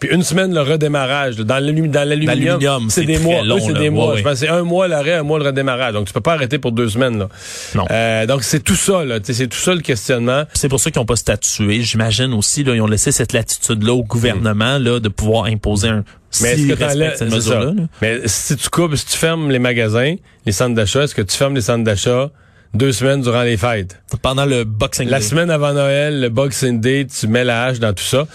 Puis 0.00 0.10
une 0.10 0.22
semaine 0.22 0.54
le 0.54 0.60
redémarrage. 0.60 1.36
Dans 1.36 1.58
l'alumi- 1.58 1.88
dans 1.88 2.08
l'aluminium, 2.08 2.88
c'est 2.90 3.04
des 3.04 3.18
mois. 3.18 3.42
c'est 3.60 3.72
des 3.74 3.90
mois. 3.90 4.16
Je 4.16 4.22
pense 4.22 4.38
c'est 4.38 4.48
un 4.48 4.62
mois 4.62 4.88
l'arrêt, 4.88 5.14
un 5.14 5.22
mois 5.22 5.38
le 5.38 5.44
redémarrage. 5.46 5.92
Donc 5.94 6.06
tu 6.06 6.12
peux 6.12 6.20
pas 6.20 6.34
arrêter 6.34 6.58
pour 6.58 6.72
deux 6.72 6.88
semaines. 6.88 7.18
Là. 7.18 7.28
Non. 7.74 7.84
Euh, 7.90 8.26
donc 8.26 8.44
c'est 8.44 8.60
tout 8.60 8.76
ça. 8.76 9.04
là. 9.04 9.18
C'est 9.22 9.48
tout 9.48 9.58
ça 9.58 9.74
le 9.74 9.80
questionnement. 9.80 10.44
C'est 10.54 10.68
pour 10.68 10.80
ça 10.80 10.90
qu'ils 10.90 11.00
n'ont 11.00 11.06
pas 11.06 11.16
statué. 11.16 11.82
J'imagine 11.82 12.32
aussi, 12.34 12.64
là, 12.64 12.74
ils 12.74 12.80
ont 12.80 12.86
laissé 12.86 13.12
cette 13.12 13.32
latitude-là 13.32 13.92
au 13.92 14.02
gouvernement 14.04 14.78
là, 14.78 15.00
de 15.00 15.08
pouvoir 15.08 15.44
imposer 15.44 15.88
un... 15.88 16.04
Mais 16.42 16.52
est-ce 16.52 16.66
que 16.68 16.84
respectent 16.84 17.16
cette 17.18 17.32
mesure-là. 17.32 17.64
là. 17.66 17.82
Mais 18.02 18.20
si 18.26 18.54
tu 18.56 18.68
coupes, 18.68 18.94
si 18.96 19.06
tu 19.06 19.16
fermes 19.16 19.50
les 19.50 19.58
magasins, 19.58 20.14
les 20.44 20.52
centres 20.52 20.74
d'achat, 20.74 21.04
est-ce 21.04 21.14
que 21.14 21.22
tu 21.22 21.36
fermes 21.36 21.54
les 21.54 21.62
centres 21.62 21.84
d'achat 21.84 22.30
deux 22.74 22.92
semaines 22.92 23.22
durant 23.22 23.42
les 23.42 23.56
fêtes? 23.56 24.00
Pendant 24.22 24.44
le 24.46 24.64
Boxing 24.64 25.08
La 25.08 25.18
Day. 25.18 25.24
semaine 25.24 25.50
avant 25.50 25.72
Noël, 25.72 26.20
le 26.20 26.28
Boxing 26.28 26.80
Day, 26.80 27.06
tu 27.06 27.28
mets 27.28 27.44
la 27.44 27.64
hache 27.64 27.78
dans 27.78 27.92
tout 27.92 28.04
ça. 28.04 28.26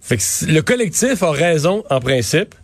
Fait 0.00 0.16
que 0.16 0.52
le 0.52 0.62
collectif 0.62 1.22
a 1.22 1.30
raison 1.30 1.84
en 1.90 2.00
principe, 2.00 2.54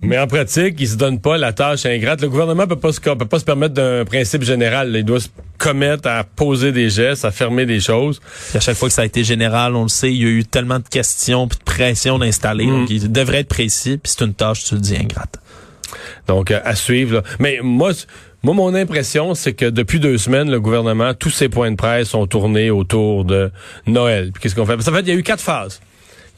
mais 0.00 0.18
en 0.18 0.28
pratique, 0.28 0.76
il 0.78 0.88
se 0.88 0.96
donne 0.96 1.20
pas 1.20 1.38
la 1.38 1.52
tâche 1.52 1.84
ingrate. 1.84 2.20
Le 2.20 2.28
gouvernement 2.28 2.66
peut 2.66 2.76
pas 2.78 2.92
se, 2.92 3.00
peut 3.00 3.16
pas 3.16 3.38
se 3.40 3.44
permettre 3.44 3.74
d'un 3.74 4.04
principe 4.04 4.44
général. 4.44 4.94
Il 4.94 5.04
doit 5.04 5.18
se 5.18 5.28
commettre 5.58 6.08
à 6.08 6.22
poser 6.22 6.70
des 6.70 6.88
gestes, 6.88 7.24
à 7.24 7.32
fermer 7.32 7.66
des 7.66 7.80
choses. 7.80 8.20
Puis 8.48 8.58
à 8.58 8.60
chaque 8.60 8.76
fois 8.76 8.88
que 8.88 8.94
ça 8.94 9.02
a 9.02 9.04
été 9.04 9.24
général, 9.24 9.74
on 9.74 9.82
le 9.82 9.88
sait, 9.88 10.12
il 10.12 10.22
y 10.22 10.24
a 10.24 10.28
eu 10.28 10.44
tellement 10.44 10.78
de 10.78 10.86
questions 10.88 11.48
puis 11.48 11.58
de 11.58 11.64
pression 11.64 12.18
d'installer. 12.18 12.66
Mm. 12.66 12.70
Donc, 12.70 12.90
il 12.90 13.10
devrait 13.10 13.38
être 13.38 13.48
précis. 13.48 13.98
Puis 13.98 14.14
c'est 14.16 14.24
une 14.24 14.34
tâche, 14.34 14.64
tu 14.64 14.74
le 14.74 14.80
dis, 14.80 14.96
ingrate. 14.96 15.34
Donc, 16.28 16.52
euh, 16.52 16.60
à 16.64 16.76
suivre. 16.76 17.16
là. 17.16 17.22
Mais 17.40 17.58
moi, 17.62 17.90
moi, 18.42 18.54
mon 18.54 18.74
impression, 18.74 19.34
c'est 19.34 19.52
que 19.52 19.64
depuis 19.64 19.98
deux 19.98 20.16
semaines, 20.16 20.50
le 20.50 20.60
gouvernement, 20.60 21.12
tous 21.14 21.30
ses 21.30 21.48
points 21.48 21.70
de 21.70 21.76
presse 21.76 22.10
sont 22.10 22.26
tournés 22.26 22.70
autour 22.70 23.24
de 23.24 23.50
Noël. 23.86 24.32
Qu'est-ce 24.40 24.54
qu'on 24.54 24.64
fait? 24.64 24.74
Parce 24.74 24.86
qu'en 24.86 24.94
fait, 24.94 25.00
il 25.00 25.08
y 25.08 25.12
a 25.12 25.14
eu 25.14 25.22
quatre 25.22 25.42
phases. 25.42 25.80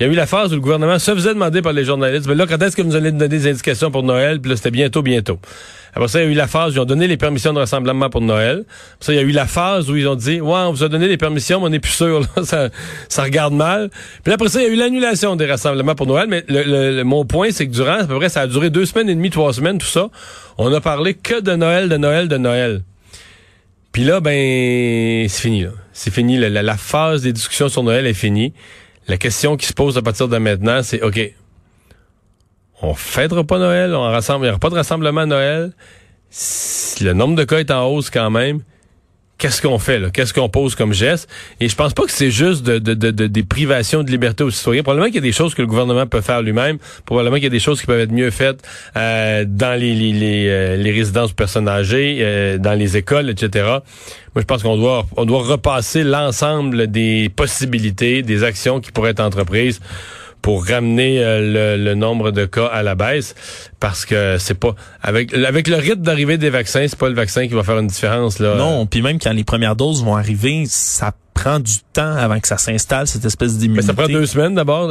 Il 0.01 0.07
y 0.07 0.09
a 0.09 0.13
eu 0.13 0.17
la 0.17 0.27
phase 0.27 0.51
où 0.53 0.55
le 0.55 0.61
gouvernement 0.63 0.99
se 0.99 1.15
faisait 1.15 1.35
demander 1.35 1.61
par 1.61 1.75
les 1.75 1.85
journalistes, 1.85 2.27
mais 2.27 2.35
là, 2.35 2.47
quand 2.47 2.61
est-ce 2.63 2.75
que 2.75 2.81
vous 2.81 2.97
allez 2.97 3.13
donner 3.13 3.29
des 3.29 3.47
indications 3.51 3.91
pour 3.91 4.03
Noël? 4.03 4.41
Puis 4.41 4.51
là, 4.51 4.57
c'était 4.57 4.71
bientôt, 4.71 5.03
bientôt. 5.03 5.39
Après 5.93 6.09
ça, 6.09 6.21
il 6.23 6.25
y 6.25 6.29
a 6.29 6.31
eu 6.31 6.35
la 6.35 6.47
phase 6.47 6.73
où 6.73 6.77
ils 6.77 6.81
ont 6.81 6.85
donné 6.87 7.07
les 7.07 7.19
permissions 7.19 7.53
de 7.53 7.59
rassemblement 7.59 8.09
pour 8.09 8.23
Noël. 8.23 8.65
Après 8.95 9.05
ça, 9.07 9.13
il 9.13 9.17
y 9.17 9.19
a 9.19 9.23
eu 9.23 9.31
la 9.31 9.45
phase 9.47 9.91
où 9.91 9.97
ils 9.97 10.09
ont 10.09 10.15
dit, 10.15 10.41
ouais, 10.41 10.53
on 10.55 10.73
vous 10.73 10.85
a 10.85 10.89
donné 10.89 11.07
les 11.07 11.19
permissions, 11.19 11.61
mais 11.61 11.67
on 11.67 11.69
n'est 11.69 11.81
plus 11.81 11.93
sûr, 11.93 12.21
là. 12.21 12.29
ça, 12.45 12.71
ça 13.11 13.23
regarde 13.25 13.53
mal. 13.53 13.91
Puis 14.25 14.33
après 14.33 14.49
ça, 14.49 14.63
il 14.63 14.69
y 14.69 14.71
a 14.71 14.73
eu 14.73 14.77
l'annulation 14.77 15.37
des 15.37 15.45
rassemblements 15.45 15.95
pour 15.95 16.07
Noël. 16.07 16.29
Mais 16.31 16.45
le- 16.49 16.63
le- 16.97 17.05
mon 17.05 17.27
point, 17.27 17.49
c'est 17.51 17.67
que 17.67 17.73
durant, 17.73 17.99
à 18.01 18.05
peu 18.07 18.17
près, 18.17 18.31
ça 18.31 18.41
a 18.43 18.47
duré 18.47 18.71
deux 18.71 18.87
semaines 18.87 19.11
et 19.11 19.15
demie, 19.15 19.29
trois 19.31 19.53
semaines, 19.53 19.77
tout 19.77 19.87
ça. 19.87 20.09
On 20.57 20.73
a 20.73 20.81
parlé 20.81 21.13
que 21.13 21.41
de 21.43 21.55
Noël, 21.57 21.91
de 21.91 21.97
Noël, 21.99 22.27
de 22.29 22.39
Noël. 22.39 22.83
Puis 23.93 24.05
là, 24.05 24.21
ben, 24.21 25.29
c'est 25.29 25.43
fini. 25.43 25.65
là. 25.65 25.71
C'est 25.93 26.13
fini. 26.15 26.39
La, 26.39 26.49
la- 26.49 26.63
la 26.63 26.77
phase 26.79 27.21
des 27.23 27.33
discussions 27.35 27.69
sur 27.69 27.83
Noël 27.83 28.07
est 28.07 28.15
finie. 28.15 28.55
La 29.11 29.17
question 29.17 29.57
qui 29.57 29.67
se 29.67 29.73
pose 29.73 29.99
à 29.99 30.03
partir 30.03 30.29
de 30.29 30.39
maintenant, 30.39 30.85
c'est 30.85 31.03
OK. 31.03 31.19
On 32.81 32.95
fêtera 32.95 33.43
pas 33.43 33.59
Noël, 33.59 33.93
on 33.93 34.03
rassemble, 34.03 34.45
il 34.45 34.47
n'y 34.47 34.51
aura 34.51 34.61
pas 34.61 34.71
de 34.71 34.77
rassemblement 34.77 35.23
à 35.23 35.27
Noël. 35.27 35.73
Si 36.31 37.03
le 37.03 37.13
nombre 37.13 37.35
de 37.35 37.43
cas 37.43 37.59
est 37.59 37.73
en 37.73 37.89
hausse 37.89 38.09
quand 38.09 38.31
même. 38.31 38.61
Qu'est-ce 39.41 39.61
qu'on 39.61 39.79
fait 39.81 40.13
Qu'est-ce 40.13 40.33
qu'on 40.33 40.49
pose 40.49 40.77
comme 40.77 40.93
geste? 40.93 41.29
Et 41.59 41.69
je 41.69 41.75
pense 41.75 41.95
pas 41.95 42.05
que 42.05 42.13
c'est 42.13 42.31
juste 42.31 42.63
de, 42.63 42.79
de, 42.79 42.95
de, 42.95 43.27
des 43.27 43.43
privations 43.43 44.05
de 44.05 44.11
liberté 44.11 44.45
aux 44.45 44.51
citoyens. 44.51 44.83
Probablement 44.83 45.07
qu'il 45.07 45.17
y 45.17 45.19
a 45.19 45.23
des 45.23 45.33
choses 45.33 45.55
que 45.55 45.63
le 45.63 45.67
gouvernement 45.67 46.07
peut 46.07 46.21
faire 46.21 46.43
lui-même. 46.43 46.79
Probablement 47.07 47.37
qu'il 47.37 47.45
y 47.45 47.49
a 47.49 47.51
des 47.51 47.59
choses 47.59 47.81
qui 47.81 47.87
peuvent 47.87 48.01
être 48.01 48.13
mieux 48.13 48.31
faites 48.31 48.63
euh, 48.97 49.45
dans 49.49 49.79
les 49.79 49.95
les, 49.95 50.13
les, 50.13 50.49
euh, 50.49 50.77
les, 50.77 50.93
résidences 50.93 51.33
personnes 51.33 51.69
âgées, 51.69 52.19
euh, 52.21 52.59
dans 52.59 52.75
les 52.75 52.97
écoles, 52.97 53.31
etc. 53.31 53.65
Moi, 53.65 54.43
je 54.43 54.43
pense 54.43 54.63
qu'on 54.63 54.77
doit 54.77 55.07
on 55.17 55.25
doit 55.25 55.43
repasser 55.43 56.05
l'ensemble 56.05 56.87
des 56.87 57.31
possibilités, 57.35 58.23
des 58.23 58.45
actions 58.45 58.81
qui 58.81 58.93
pourraient 58.93 59.11
être 59.11 59.21
entreprises 59.21 59.81
pour 60.43 60.67
ramener 60.67 61.23
euh, 61.23 61.77
le, 61.77 61.95
nombre 61.95 62.31
de 62.31 62.47
cas 62.47 62.67
à 62.67 62.83
la 62.83 62.95
baisse 62.95 63.35
parce 63.81 64.05
que 64.05 64.37
c'est 64.39 64.55
pas 64.55 64.75
avec 65.03 65.35
avec 65.35 65.67
le 65.67 65.77
rythme 65.77 66.03
d'arrivée 66.03 66.39
des 66.39 66.51
vaccins, 66.51 66.87
c'est 66.87 66.99
pas 66.99 67.09
le 67.09 67.15
vaccin 67.15 67.49
qui 67.49 67.55
va 67.55 67.63
faire 67.63 67.79
une 67.79 67.87
différence 67.87 68.39
là. 68.39 68.55
Non, 68.55 68.87
puis 68.87 69.03
même 69.03 69.19
quand 69.19 69.33
les 69.33 69.45
premières 69.45 69.75
doses 69.75 70.05
vont 70.05 70.17
arriver, 70.17 70.65
ça 70.67 71.13
prend 71.41 71.59
du 71.59 71.79
temps 71.93 72.17
avant 72.17 72.39
que 72.39 72.47
ça 72.47 72.59
s'installe 72.59 73.07
cette 73.07 73.25
espèce 73.25 73.57
d'immunité. 73.57 73.87
Mais 73.87 73.87
ça 73.87 73.95
prend 73.95 74.13
deux 74.13 74.27
semaines 74.27 74.55
d'abord. 74.55 74.91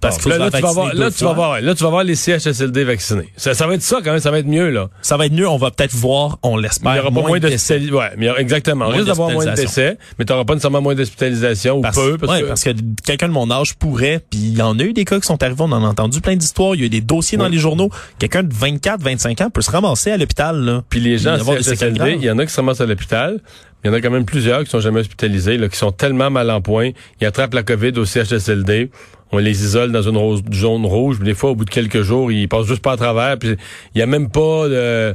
Parce 0.00 0.18
que 0.18 0.28
là, 0.28 0.50
tu 0.50 0.60
vas 0.60 0.72
voir, 0.72 0.94
là, 0.94 1.10
tu 1.10 1.24
vas 1.24 1.32
voir, 1.32 1.60
là, 1.60 1.74
tu 1.74 1.82
vas 1.82 1.90
voir 1.90 2.04
les 2.04 2.14
CHSLD 2.14 2.84
vaccinés. 2.84 3.28
Ça, 3.36 3.54
ça 3.54 3.66
va 3.66 3.74
être 3.74 3.82
ça 3.82 4.00
quand 4.04 4.10
même, 4.10 4.20
ça 4.20 4.30
va 4.30 4.38
être 4.38 4.46
mieux 4.46 4.70
là. 4.70 4.88
Ça 5.02 5.16
va 5.16 5.26
être 5.26 5.32
mieux. 5.32 5.48
On 5.48 5.56
va 5.56 5.70
peut-être 5.70 5.94
voir, 5.94 6.38
on 6.42 6.56
l'espère. 6.56 6.94
Il 6.94 6.96
y 6.98 7.00
aura 7.00 7.10
moins, 7.10 7.28
moins 7.28 7.38
de 7.38 7.48
décès. 7.48 7.80
Ouais, 7.90 8.10
mais 8.18 8.28
exactement. 8.38 8.86
on 8.86 8.90
risque 8.90 9.06
d'avoir 9.06 9.30
moins 9.30 9.46
de 9.46 9.54
décès, 9.54 9.96
mais 10.18 10.24
tu 10.24 10.32
n'auras 10.32 10.44
pas 10.44 10.54
nécessairement 10.54 10.82
moins 10.82 10.94
d'hospitalisation 10.94 11.78
ou 11.78 11.82
peu. 11.82 12.18
Parce, 12.18 12.32
ouais, 12.32 12.42
que... 12.42 12.46
parce 12.46 12.64
que 12.64 12.70
quelqu'un 13.04 13.28
de 13.28 13.32
mon 13.32 13.50
âge 13.50 13.74
pourrait, 13.76 14.20
puis 14.28 14.40
il 14.40 14.58
y 14.58 14.62
en 14.62 14.78
a 14.78 14.82
eu 14.82 14.92
des 14.92 15.04
cas 15.04 15.18
qui 15.18 15.26
sont 15.26 15.42
arrivés, 15.42 15.62
on 15.62 15.72
en 15.72 15.84
a 15.84 15.88
entendu 15.88 16.20
plein 16.20 16.36
d'histoires. 16.36 16.74
Il 16.74 16.80
y 16.80 16.84
a 16.84 16.86
eu 16.86 16.90
des 16.90 17.00
dossiers 17.00 17.38
dans 17.38 17.48
les 17.48 17.58
journaux. 17.58 17.69
Quelqu'un 18.18 18.42
de 18.42 18.52
24, 18.52 19.02
25 19.02 19.40
ans 19.40 19.50
peut 19.50 19.62
se 19.62 19.70
ramasser 19.70 20.10
à 20.10 20.16
l'hôpital 20.16 20.56
là. 20.64 20.82
Puis 20.88 21.00
les 21.00 21.18
gens 21.18 21.36
il 21.36 22.24
y 22.24 22.30
en 22.30 22.38
a 22.38 22.46
qui 22.46 22.52
se 22.52 22.56
ramassent 22.56 22.80
à 22.80 22.86
l'hôpital. 22.86 23.40
Il 23.82 23.88
y 23.88 23.90
en 23.90 23.94
a 23.94 24.00
quand 24.00 24.10
même 24.10 24.26
plusieurs 24.26 24.62
qui 24.64 24.70
sont 24.70 24.80
jamais 24.80 25.00
hospitalisés, 25.00 25.56
là, 25.56 25.68
qui 25.68 25.76
sont 25.76 25.90
tellement 25.92 26.30
mal 26.30 26.50
en 26.50 26.60
point. 26.60 26.90
Ils 27.20 27.26
attrapent 27.26 27.54
la 27.54 27.62
COVID 27.62 27.92
au 27.98 28.04
CHSLD. 28.04 28.90
On 29.32 29.38
les 29.38 29.64
isole 29.64 29.90
dans 29.92 30.02
une 30.02 30.52
zone 30.52 30.84
rouge. 30.84 31.18
Des 31.20 31.34
fois, 31.34 31.50
au 31.50 31.54
bout 31.54 31.64
de 31.64 31.70
quelques 31.70 32.02
jours, 32.02 32.30
ils 32.30 32.48
passent 32.48 32.66
juste 32.66 32.82
pas 32.82 32.92
à 32.92 32.96
travers. 32.96 33.38
Puis 33.38 33.56
il 33.94 33.98
y 33.98 34.02
a 34.02 34.06
même 34.06 34.28
pas 34.28 34.68
de 34.68 35.14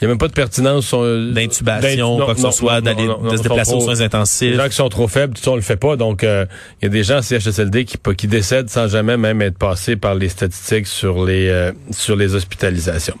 il 0.00 0.04
n'y 0.04 0.06
a 0.06 0.08
même 0.10 0.18
pas 0.18 0.28
de 0.28 0.32
pertinence 0.32 0.94
d'intubation, 0.94 2.18
quoi 2.18 2.36
que 2.36 2.40
ce 2.40 2.52
soit, 2.52 2.80
d'aller 2.80 3.08
de 3.08 3.36
se 3.36 3.42
déplacer 3.42 3.74
aux 3.74 3.80
soins 3.80 4.00
intensifs. 4.00 4.52
Les 4.52 4.56
gens 4.56 4.68
qui 4.68 4.76
sont 4.76 4.88
trop 4.88 5.08
faibles, 5.08 5.34
tout 5.34 5.42
ça, 5.42 5.50
on 5.50 5.56
le 5.56 5.60
fait 5.60 5.76
pas. 5.76 5.96
Donc, 5.96 6.22
euh, 6.22 6.46
il 6.80 6.84
y 6.84 6.86
a 6.86 6.88
des 6.88 7.02
gens 7.02 7.16
à 7.16 7.22
CHSLD 7.22 7.84
qui, 7.84 7.98
qui 8.16 8.28
décèdent 8.28 8.70
sans 8.70 8.86
jamais 8.86 9.16
même 9.16 9.42
être 9.42 9.58
passés 9.58 9.96
par 9.96 10.14
les 10.14 10.28
statistiques 10.28 10.86
sur 10.86 11.24
les 11.24 11.48
euh, 11.48 11.72
sur 11.90 12.14
les 12.14 12.36
hospitalisations. 12.36 13.16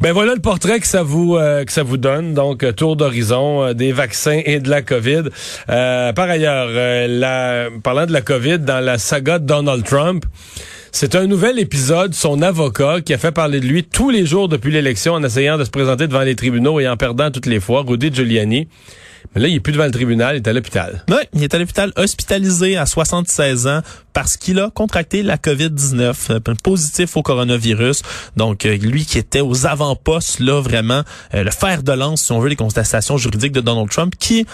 Ben 0.00 0.12
voilà 0.12 0.34
le 0.34 0.40
portrait 0.40 0.80
que 0.80 0.86
ça 0.86 1.02
vous 1.02 1.36
euh, 1.36 1.66
que 1.66 1.72
ça 1.72 1.82
vous 1.82 1.98
donne. 1.98 2.32
Donc, 2.32 2.64
tour 2.74 2.96
d'horizon 2.96 3.74
des 3.74 3.92
vaccins 3.92 4.40
et 4.46 4.60
de 4.60 4.70
la 4.70 4.80
COVID. 4.80 5.24
par 5.66 6.30
ailleurs, 6.30 6.68
la, 7.06 7.68
parlant 7.82 8.06
de 8.06 8.12
la 8.12 8.22
COVID, 8.22 8.60
dans 8.60 8.80
la 8.80 8.96
saga 8.96 9.38
de 9.38 9.44
Donald 9.44 9.84
Trump. 9.84 10.24
C'est 10.92 11.14
un 11.14 11.26
nouvel 11.26 11.58
épisode. 11.58 12.14
Son 12.14 12.42
avocat, 12.42 13.00
qui 13.00 13.12
a 13.14 13.18
fait 13.18 13.32
parler 13.32 13.60
de 13.60 13.66
lui 13.66 13.84
tous 13.84 14.10
les 14.10 14.26
jours 14.26 14.48
depuis 14.48 14.70
l'élection 14.70 15.14
en 15.14 15.22
essayant 15.22 15.58
de 15.58 15.64
se 15.64 15.70
présenter 15.70 16.06
devant 16.06 16.22
les 16.22 16.34
tribunaux 16.34 16.80
et 16.80 16.88
en 16.88 16.96
perdant 16.96 17.30
toutes 17.30 17.46
les 17.46 17.60
fois, 17.60 17.84
Rudy 17.86 18.12
Giuliani. 18.12 18.68
Mais 19.34 19.42
là, 19.42 19.48
il 19.48 19.56
est 19.56 19.60
plus 19.60 19.72
devant 19.72 19.84
le 19.84 19.90
tribunal, 19.90 20.36
il 20.36 20.38
est 20.38 20.48
à 20.48 20.52
l'hôpital. 20.52 21.04
Oui, 21.08 21.16
il 21.34 21.42
est 21.42 21.52
à 21.54 21.58
l'hôpital 21.58 21.92
hospitalisé 21.96 22.76
à 22.76 22.86
76 22.86 23.66
ans 23.66 23.80
parce 24.12 24.36
qu'il 24.36 24.58
a 24.58 24.70
contracté 24.70 25.22
la 25.22 25.36
COVID-19, 25.36 26.30
euh, 26.30 26.54
positif 26.62 27.16
au 27.16 27.22
coronavirus. 27.22 28.02
Donc, 28.36 28.64
euh, 28.64 28.76
lui 28.76 29.04
qui 29.04 29.18
était 29.18 29.40
aux 29.40 29.66
avant-postes, 29.66 30.40
là, 30.40 30.60
vraiment, 30.60 31.02
euh, 31.34 31.44
le 31.44 31.50
fer 31.50 31.82
de 31.82 31.92
lance, 31.92 32.22
si 32.22 32.32
on 32.32 32.40
veut, 32.40 32.48
les 32.48 32.56
contestations 32.56 33.18
juridiques 33.18 33.52
de 33.52 33.60
Donald 33.60 33.90
Trump, 33.90 34.14
qui 34.18 34.46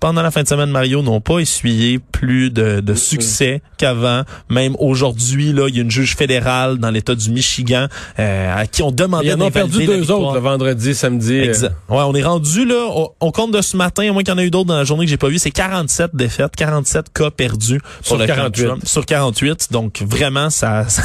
pendant 0.00 0.22
la 0.22 0.30
fin 0.30 0.42
de 0.42 0.48
semaine, 0.48 0.70
Mario, 0.70 1.02
n'ont 1.02 1.20
pas 1.20 1.38
essuyé 1.38 1.98
plus 1.98 2.50
de, 2.50 2.80
de 2.80 2.94
succès 2.94 3.62
qu'avant. 3.76 4.22
Même 4.48 4.76
aujourd'hui, 4.78 5.52
là, 5.52 5.68
il 5.68 5.76
y 5.76 5.78
a 5.78 5.82
une 5.82 5.90
juge 5.90 6.16
fédérale 6.16 6.78
dans 6.78 6.90
l'État 6.90 7.14
du 7.14 7.30
Michigan 7.30 7.88
euh, 8.18 8.56
à 8.56 8.66
qui 8.66 8.82
on 8.82 8.90
demandait 8.90 9.28
Ils 9.28 9.34
en 9.34 9.40
ont 9.40 9.50
perdu 9.50 9.86
deux 9.86 10.10
autres 10.10 10.34
le 10.34 10.40
vendredi, 10.40 10.94
samedi. 10.94 11.38
Exact. 11.38 11.74
Ouais, 11.88 12.02
on 12.02 12.14
est 12.14 12.22
rendu 12.22 12.64
là, 12.64 12.88
on, 13.20 13.30
compte 13.32 13.52
de 13.52 13.60
ce 13.60 13.76
matin, 13.76 14.08
à 14.08 14.12
moins 14.12 14.22
qu'il 14.22 14.32
y 14.32 14.36
en 14.36 14.38
ait 14.38 14.46
eu 14.46 14.50
d'autres 14.50 14.68
dans 14.68 14.76
la 14.76 14.84
journée 14.84 15.04
que 15.04 15.10
j'ai 15.10 15.16
pas 15.16 15.28
vu, 15.28 15.38
c'est 15.38 15.50
47 15.50 16.14
défaites, 16.14 16.54
47 16.56 17.12
cas 17.12 17.30
perdus 17.30 17.80
pour 17.80 18.06
sur 18.06 18.18
le 18.18 18.26
48. 18.26 18.86
sur 18.86 19.06
48. 19.06 19.68
Donc 19.70 20.02
vraiment, 20.02 20.50
ça, 20.50 20.84
ça, 20.88 21.02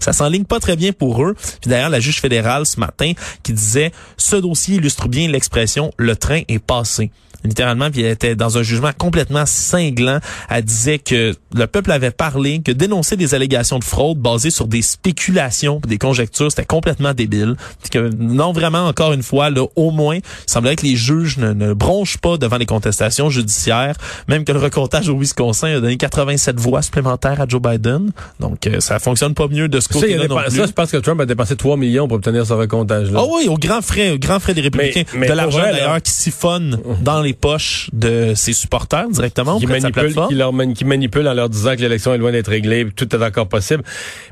ça 0.00 0.12
s'enligne 0.12 0.44
pas 0.44 0.60
très 0.60 0.76
bien 0.76 0.92
pour 0.92 1.22
eux. 1.22 1.34
Puis 1.60 1.70
d'ailleurs, 1.70 1.90
la 1.90 2.00
juge 2.00 2.20
fédérale 2.20 2.66
ce 2.66 2.78
matin 2.78 3.12
qui 3.42 3.52
disait, 3.52 3.92
ce 4.16 4.36
dossier 4.36 4.76
illustre 4.76 5.08
bien 5.08 5.28
l'expression, 5.28 5.92
le 5.98 6.16
train 6.16 6.42
est 6.48 6.58
passé 6.58 7.10
littéralement, 7.44 7.90
puis 7.90 8.02
elle 8.02 8.12
était 8.12 8.34
dans 8.34 8.58
un 8.58 8.62
jugement 8.62 8.90
complètement 8.96 9.44
cinglant. 9.46 10.18
Elle 10.50 10.64
disait 10.64 10.98
que 10.98 11.34
le 11.54 11.66
peuple 11.66 11.92
avait 11.92 12.10
parlé, 12.10 12.60
que 12.62 12.72
dénoncer 12.72 13.16
des 13.16 13.34
allégations 13.34 13.78
de 13.78 13.84
fraude 13.84 14.18
basées 14.18 14.50
sur 14.50 14.66
des 14.66 14.82
spéculations, 14.82 15.80
des 15.86 15.98
conjectures, 15.98 16.50
c'était 16.50 16.64
complètement 16.64 17.14
débile. 17.14 17.56
que 17.90 18.10
non, 18.18 18.52
vraiment, 18.52 18.86
encore 18.86 19.12
une 19.12 19.22
fois, 19.22 19.50
là, 19.50 19.66
au 19.76 19.90
moins, 19.90 20.16
il 20.16 20.22
semblerait 20.46 20.76
que 20.76 20.86
les 20.86 20.96
juges 20.96 21.38
ne, 21.38 21.52
ne 21.52 21.72
bronchent 21.72 22.18
pas 22.18 22.36
devant 22.38 22.56
les 22.56 22.66
contestations 22.66 23.30
judiciaires, 23.30 23.96
même 24.28 24.44
que 24.44 24.52
le 24.52 24.58
recomptage 24.58 25.08
au 25.08 25.18
Wisconsin 25.18 25.68
a 25.76 25.80
donné 25.80 25.96
87 25.96 26.58
voix 26.58 26.82
supplémentaires 26.82 27.40
à 27.40 27.46
Joe 27.46 27.60
Biden. 27.60 28.10
Donc, 28.40 28.66
euh, 28.66 28.80
ça 28.80 28.98
fonctionne 28.98 29.34
pas 29.34 29.48
mieux 29.48 29.68
de 29.68 29.80
ce 29.80 29.88
côté-là 29.88 30.28
non 30.28 30.36
plus. 30.36 30.56
Ça, 30.56 30.66
je 30.66 30.72
pense 30.72 30.90
que 30.90 30.96
Trump 30.96 31.20
a 31.20 31.26
dépensé 31.26 31.56
3 31.56 31.76
millions 31.76 32.08
pour 32.08 32.16
obtenir 32.16 32.46
ce 32.46 32.52
recomptage-là. 32.52 33.20
Ah 33.22 33.26
oui, 33.30 33.48
au 33.48 33.56
grand 33.56 33.82
frais, 33.82 34.12
au 34.12 34.18
grand 34.18 34.40
frais 34.40 34.54
des 34.54 34.62
républicains. 34.62 35.04
de 35.14 35.32
l'argent, 35.32 35.62
d'ailleurs, 35.62 36.00
qui 36.02 36.12
siphonne 36.12 36.80
dans 37.02 37.20
les 37.20 37.33
poches 37.34 37.90
de 37.92 38.34
ses 38.34 38.52
supporters 38.52 39.08
directement 39.08 39.58
qui 39.58 39.66
manipulent, 39.66 40.14
qui, 40.28 40.34
leur 40.34 40.52
qui 40.74 40.84
manipulent 40.84 41.28
en 41.28 41.34
leur 41.34 41.48
disant 41.48 41.76
que 41.76 41.80
l'élection 41.80 42.14
est 42.14 42.18
loin 42.18 42.32
d'être 42.32 42.48
réglée, 42.48 42.86
tout 42.94 43.14
est 43.14 43.22
encore 43.22 43.48
possible. 43.48 43.82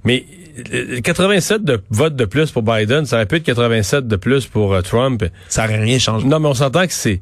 Mais 0.04 0.24
87 1.02 1.52
euh, 1.52 1.58
de 1.58 1.82
votes 1.90 2.16
de 2.16 2.24
plus 2.24 2.50
pour 2.50 2.62
Biden, 2.62 3.06
ça 3.06 3.16
aurait 3.16 3.26
pu 3.26 3.36
être 3.36 3.44
87 3.44 4.06
de 4.06 4.16
plus 4.16 4.46
pour 4.46 4.74
euh, 4.74 4.82
Trump. 4.82 5.24
Ça 5.48 5.62
n'aurait 5.62 5.80
rien 5.80 5.98
changé. 5.98 6.26
Non, 6.26 6.40
mais 6.40 6.48
on 6.48 6.54
s'entend 6.54 6.86
que 6.86 6.92
c'est... 6.92 7.20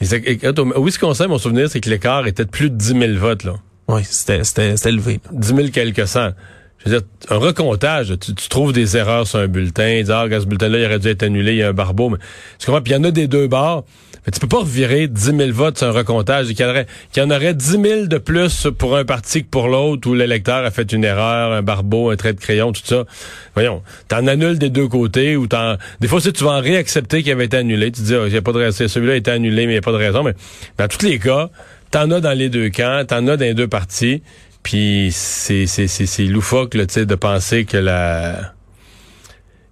Au 0.00 0.84
Wisconsin, 0.84 1.28
mon 1.28 1.38
souvenir, 1.38 1.68
c'est 1.70 1.80
que 1.80 1.88
l'écart 1.88 2.26
était 2.26 2.44
de 2.44 2.50
plus 2.50 2.68
de 2.68 2.76
10 2.76 2.86
000 2.98 3.12
votes. 3.14 3.44
Là. 3.44 3.54
Oui, 3.88 4.02
c'était 4.04 4.42
élevé. 4.84 5.20
10 5.32 5.54
000 5.54 5.68
quelques 5.68 6.06
cents. 6.06 6.30
Je 6.78 6.90
veux 6.90 6.98
dire, 6.98 7.06
un 7.30 7.36
recomptage, 7.36 8.14
tu, 8.18 8.34
trouves 8.48 8.72
des 8.72 8.96
erreurs 8.96 9.26
sur 9.26 9.38
un 9.38 9.46
bulletin, 9.46 9.98
tu 9.98 10.04
dis, 10.04 10.12
ah, 10.12 10.26
ce 10.28 10.44
bulletin-là, 10.44 10.78
il 10.78 10.84
aurait 10.84 10.98
dû 10.98 11.08
être 11.08 11.22
annulé, 11.22 11.52
il 11.52 11.58
y 11.58 11.62
a 11.62 11.68
un 11.68 11.72
barbeau. 11.72 12.10
Mais, 12.10 12.18
tu 12.58 12.66
comprends? 12.66 12.82
Puis 12.82 12.92
il 12.92 12.96
y 12.96 12.98
en 12.98 13.04
a 13.04 13.10
des 13.10 13.26
deux 13.26 13.46
bords. 13.46 13.84
Mais 14.26 14.32
tu 14.32 14.40
peux 14.40 14.48
pas 14.48 14.60
revirer 14.60 15.06
10 15.06 15.36
000 15.36 15.52
votes 15.52 15.78
sur 15.78 15.88
un 15.88 15.92
recomptage. 15.92 16.46
Aurait, 16.60 16.86
qu'il 17.12 17.22
y 17.22 17.26
en 17.26 17.30
aurait 17.30 17.54
10 17.54 17.66
000 17.82 18.06
de 18.06 18.18
plus 18.18 18.68
pour 18.78 18.96
un 18.96 19.04
parti 19.04 19.42
que 19.42 19.48
pour 19.48 19.68
l'autre, 19.68 20.08
où 20.08 20.14
l'électeur 20.14 20.64
a 20.64 20.70
fait 20.70 20.92
une 20.92 21.04
erreur, 21.04 21.52
un 21.52 21.62
barbeau, 21.62 22.10
un 22.10 22.16
trait 22.16 22.32
de 22.32 22.40
crayon, 22.40 22.72
tout 22.72 22.82
ça. 22.84 23.04
Voyons, 23.54 23.82
t'en 24.08 24.26
annules 24.26 24.58
des 24.58 24.70
deux 24.70 24.88
côtés, 24.88 25.36
ou 25.36 25.46
t'en... 25.46 25.76
Des 26.00 26.08
fois, 26.08 26.20
si 26.20 26.32
tu 26.32 26.44
vas 26.44 26.52
en 26.52 26.60
réaccepter 26.60 27.22
qu'il 27.22 27.32
avait 27.32 27.44
été 27.46 27.58
annulé, 27.58 27.92
tu 27.92 28.02
dis, 28.02 28.14
oh, 28.14 28.24
a 28.24 28.42
pas 28.42 28.52
de 28.52 28.58
raison, 28.58 28.88
celui-là 28.88 29.12
a 29.12 29.16
été 29.16 29.30
annulé, 29.30 29.66
mais 29.66 29.72
il 29.72 29.76
n'y 29.76 29.78
a 29.78 29.82
pas 29.82 29.92
de 29.92 29.96
raison. 29.96 30.22
Mais 30.22 30.34
dans 30.78 30.88
tous 30.88 31.04
les 31.04 31.18
cas, 31.18 31.50
t'en 31.90 32.10
as 32.10 32.20
dans 32.20 32.36
les 32.36 32.48
deux 32.48 32.70
camps, 32.70 33.04
t'en 33.06 33.26
as 33.28 33.36
dans 33.36 33.44
les 33.44 33.54
deux 33.54 33.68
partis. 33.68 34.22
Puis 34.62 35.10
c'est 35.12 35.66
c'est 35.66 35.86
c'est 35.86 36.24
loufoque 36.24 36.74
là, 36.74 36.86
de 36.86 37.14
penser 37.14 37.66
que 37.66 37.76
la 37.76 38.53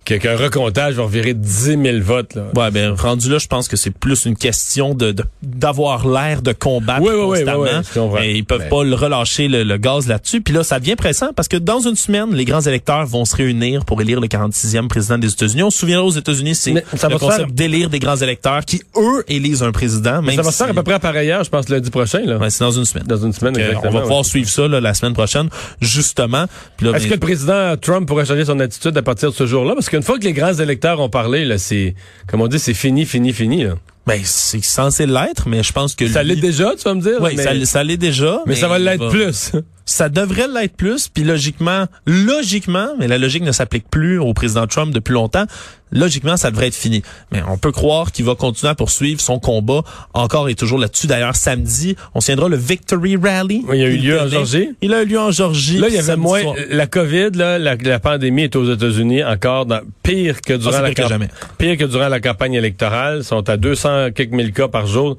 qu'un 0.05 0.37
recomptage 0.37 0.95
va 0.95 1.05
revirer 1.05 1.35
10 1.35 1.79
000 1.83 1.99
votes. 2.01 2.35
Là. 2.35 2.47
Ouais, 2.55 2.71
ben 2.71 2.93
rendu 2.93 3.31
là, 3.31 3.39
je 3.39 3.47
pense 3.47 3.69
que 3.69 3.77
c'est 3.77 3.91
plus 3.91 4.25
une 4.25 4.37
question 4.37 4.95
de 4.95 5.15
d'avoir 5.43 6.07
l'air 6.09 6.43
de 6.43 6.53
combattre 6.53 7.03
constamment. 7.03 7.83
Oui, 7.97 8.21
et 8.23 8.37
ils 8.37 8.45
peuvent 8.45 8.69
pas 8.69 8.85
le 8.85 8.95
relâcher 8.95 9.49
le, 9.49 9.77
gaz 9.77 10.07
là-dessus. 10.07 10.41
Puis 10.41 10.55
là, 10.55 10.63
ça 10.65 10.79
devient 10.79 10.97
pressant 10.97 11.33
parce 11.35 11.49
que 11.49 11.57
dans 11.57 11.81
une 11.81 11.97
semaine, 11.97 12.35
les 12.35 12.45
grands 12.45 12.61
électeurs 12.61 13.07
vont 13.07 13.25
se 13.25 13.37
réunir 13.37 13.85
pour 13.85 14.01
élire 14.01 14.21
le 14.21 14.29
46e 14.29 14.89
président 14.89 15.19
des 15.19 15.33
États-Unis. 15.33 15.63
On 15.63 15.71
se 15.71 15.79
souviendra 15.79 16.05
aux 16.05 16.11
États-Unis, 16.11 16.55
c'est 16.55 16.73
le 16.73 17.19
concept 17.19 17.53
d'élire 17.53 17.91
des 17.91 17.99
grands 17.99 18.17
électeurs 18.17 18.65
qui 18.65 18.83
eux 18.97 19.25
élisent 19.29 19.63
un 19.63 19.73
président. 19.73 20.23
Même 20.23 20.37
ça 20.37 20.43
va 20.43 20.51
se 20.51 20.57
faire 20.57 20.71
à 20.71 20.75
peu 20.75 20.83
près 20.83 20.99
par 20.99 21.15
ailleurs, 21.15 21.45
je 21.45 21.51
pense 21.51 21.69
lundi 21.69 21.91
prochain. 21.91 22.21
Là. 22.25 22.39
Ouais, 22.39 22.51
c'est 22.51 22.65
dans 22.65 22.71
une 22.71 22.85
semaine. 22.85 23.07
Dans 23.07 23.17
une 23.17 23.33
semaine, 23.33 23.55
On 23.85 23.91
va 23.91 24.01
pouvoir 24.01 24.25
suivre 24.25 24.49
ça 24.49 24.69
là, 24.69 24.81
la 24.81 24.95
semaine 24.95 25.15
prochaine, 25.15 25.49
justement. 25.81 26.45
Est-ce 26.45 26.91
ben, 26.91 26.99
que 26.99 27.15
le 27.15 27.21
président 27.21 27.77
Trump 27.77 28.07
pourrait 28.07 28.25
changer 28.25 28.45
son 28.45 28.59
attitude 28.61 28.97
à 28.97 29.03
partir 29.03 29.31
de 29.31 29.35
ce 29.35 29.47
jour-là? 29.47 29.75
Parce 29.75 29.89
qu'une 29.93 30.03
fois 30.03 30.19
que 30.19 30.25
les 30.25 30.33
grands 30.33 30.55
électeurs 30.55 31.01
ont 31.01 31.11
parlé, 31.11 31.45
là, 31.45 31.59
c'est, 31.59 31.95
comme 32.27 32.41
on 32.41 32.49
dit, 32.49 32.59
c'est 32.59 32.73
fini, 32.73 33.05
fini, 33.05 33.35
fini. 33.35 33.67
Ben, 34.07 34.21
c'est 34.25 34.63
censé 34.65 35.07
l'être, 35.07 35.49
mais 35.49 35.63
je 35.63 35.73
pense 35.73 35.95
que... 35.95 36.09
Ça 36.09 36.23
l'est 36.23 36.37
déjà, 36.37 36.73
tu 36.77 36.83
vas 36.85 36.95
me 36.95 37.01
dire? 37.01 37.19
Oui, 37.21 37.37
ça, 37.67 37.85
l'est 37.85 37.97
déjà. 37.97 38.41
Mais, 38.47 38.57
ça 38.57 38.69
va 38.69 38.79
l'être 38.79 39.09
plus. 39.11 39.53
Ça 39.85 40.09
devrait 40.09 40.47
l'être 40.47 40.77
plus, 40.77 41.09
puis 41.09 41.25
logiquement, 41.25 41.87
logiquement, 42.07 42.91
mais 43.01 43.09
la 43.09 43.19
logique 43.19 43.43
ne 43.43 43.51
s'applique 43.51 43.91
plus 43.91 44.19
au 44.19 44.33
président 44.33 44.69
Trump 44.69 44.95
depuis 44.95 45.13
longtemps. 45.13 45.45
Logiquement, 45.91 46.39
ça 46.39 46.51
devrait 46.51 46.69
être 46.69 46.75
fini. 46.75 47.03
Mais 47.33 47.43
on 47.47 47.59
peut 47.59 47.73
croire 47.73 48.13
qu'il 48.13 48.25
va 48.25 48.35
continuer 48.35 48.71
à 48.71 48.75
poursuivre 48.75 49.21
son 49.21 49.39
combat 49.39 49.83
encore 50.15 50.49
et 50.49 50.55
toujours 50.55 50.79
là-dessus. 50.79 51.07
D'ailleurs, 51.07 51.37
samedi, 51.37 51.97
on 52.15 52.21
tiendra 52.21 52.49
le 52.49 52.57
Victory 52.57 53.17
Rally. 53.17 53.63
Oui, 53.69 53.77
il 53.77 53.81
y 53.83 53.85
a 53.85 53.89
eu 53.89 53.97
lieu 53.99 54.19
en 54.21 54.29
Georgie. 54.29 54.71
Il 54.81 54.95
a 54.95 55.03
eu 55.03 55.07
lieu 55.07 55.19
en 55.19 55.31
Georgie. 55.33 55.79
Là, 55.79 55.89
il 55.89 55.95
y 55.95 55.99
avait 55.99 56.17
moins. 56.17 56.41
soir. 56.41 56.55
La 56.71 56.87
COVID, 56.87 57.31
là, 57.35 57.59
la, 57.59 57.75
la 57.75 57.99
pandémie 57.99 58.45
est 58.45 58.57
aux 58.57 58.73
États-Unis 58.73 59.23
encore 59.25 59.67
dans, 59.67 59.81
pire 60.03 60.41
que 60.41 60.55
durant 60.55 60.71
Ah, 60.73 60.77
c'est 60.77 60.83
la 60.83 60.89
pire 60.89 60.95
que 60.95 61.03
camp- 61.03 61.09
jamais. 61.09 61.29
pire 61.59 61.77
que 61.77 61.85
durant 61.85 62.09
la 62.09 62.21
campagne 62.21 62.55
électorale. 62.55 63.19
Ils 63.19 63.25
sont 63.25 63.47
à 63.51 63.57
200 63.59 63.92
quelques 64.15 64.33
mille 64.33 64.53
cas 64.53 64.69
par 64.69 64.87
jour. 64.87 65.17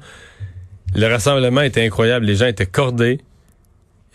Le 0.94 1.06
rassemblement 1.06 1.62
était 1.62 1.84
incroyable. 1.84 2.26
Les 2.26 2.36
gens 2.36 2.46
étaient 2.46 2.66
cordés. 2.66 3.20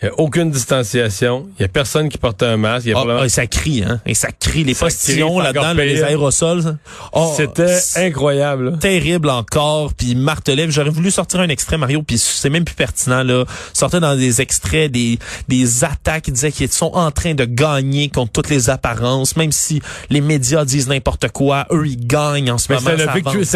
Il 0.02 0.06
n'y 0.06 0.10
a 0.12 0.18
aucune 0.20 0.50
distanciation. 0.50 1.46
Il 1.58 1.62
n'y 1.62 1.64
a 1.66 1.68
personne 1.68 2.08
qui 2.08 2.16
portait 2.16 2.46
un 2.46 2.56
masque. 2.56 2.86
Il 2.86 2.90
y 2.90 2.92
a 2.92 2.96
Ah, 2.96 3.00
probablement- 3.00 3.26
ah, 3.26 3.28
ça 3.28 3.46
crie, 3.46 3.84
hein. 3.86 4.00
Et 4.06 4.14
ça 4.14 4.28
crie. 4.32 4.64
Les 4.64 4.72
Ça 4.74 4.86
postillons 4.86 5.36
c'est 5.38 5.44
là-dedans, 5.52 5.74
les 5.74 6.02
aérosols. 6.02 6.78
Oh, 7.12 7.34
C'était 7.36 7.78
c'est 7.78 8.06
incroyable. 8.06 8.78
terrible 8.78 9.28
encore, 9.28 9.92
puis 9.92 10.14
martelait. 10.14 10.70
J'aurais 10.70 10.88
voulu 10.90 11.10
sortir 11.10 11.40
un 11.40 11.48
extrait, 11.48 11.76
Mario, 11.76 12.02
puis 12.02 12.16
c'est 12.18 12.48
même 12.48 12.64
plus 12.64 12.74
pertinent, 12.74 13.22
là. 13.22 13.44
Sortait 13.74 14.00
dans 14.00 14.16
des 14.16 14.40
extraits 14.40 14.90
des, 14.90 15.18
des 15.48 15.84
attaques 15.84 16.24
qui 16.24 16.32
disaient 16.32 16.52
qu'ils 16.52 16.70
sont 16.72 16.92
en 16.94 17.10
train 17.10 17.34
de 17.34 17.44
gagner 17.44 18.08
contre 18.08 18.32
toutes 18.32 18.48
les 18.50 18.70
apparences, 18.70 19.36
même 19.36 19.52
si 19.52 19.82
les 20.08 20.20
médias 20.22 20.64
disent 20.64 20.88
n'importe 20.88 21.28
quoi, 21.28 21.66
eux, 21.72 21.86
ils 21.86 22.06
gagnent 22.06 22.50
en 22.50 22.58
ce 22.58 22.72
Mais 22.72 22.76
moment. 22.76 22.90
c'était 22.90 23.06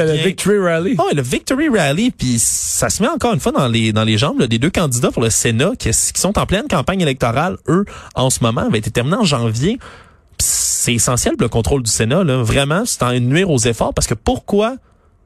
le, 0.07 0.13
victory, 0.23 0.57
le 0.57 0.65
Rally. 0.65 0.95
Oh, 0.99 1.09
le 1.15 1.23
Victory 1.23 1.69
Rally, 1.71 2.11
puis 2.11 2.39
ça 2.39 2.91
se 2.91 3.03
met 3.03 3.09
encore 3.09 3.33
une 3.33 3.41
fois 3.41 3.53
dans 3.53 3.67
les 3.69 3.93
dans 3.95 4.05
les 4.05 4.19
jambes 4.19 4.41
là, 4.41 4.47
des 4.47 4.59
deux 4.59 4.71
candidats 4.71 5.11
pour 5.11 5.23
le 5.23 5.31
Sénat 5.31 5.73
qui, 5.79 5.89
qui 5.91 6.21
sont 6.21 6.34
en 6.39 6.47
pleine 6.47 6.69
campagne 6.69 7.01
électorale. 7.01 7.57
Eux, 7.69 7.85
en 8.15 8.31
ce 8.31 8.43
moment, 8.43 8.63
avaient 8.63 8.79
été 8.79 8.91
terminés 8.91 9.17
en 9.17 9.25
janvier. 9.25 9.79
C'est 10.39 10.95
essentiel 10.95 11.37
pour 11.37 11.43
le 11.43 11.49
contrôle 11.49 11.83
du 11.83 11.91
Sénat. 11.91 12.25
Là. 12.25 12.43
Vraiment, 12.43 12.85
c'est 12.85 13.03
en 13.03 13.13
nuire 13.19 13.51
aux 13.51 13.59
efforts 13.59 13.95
parce 13.95 14.07
que 14.07 14.15
pourquoi 14.15 14.77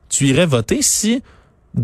tu 0.09 0.27
irais 0.27 0.47
voter 0.47 0.83
si 0.83 1.23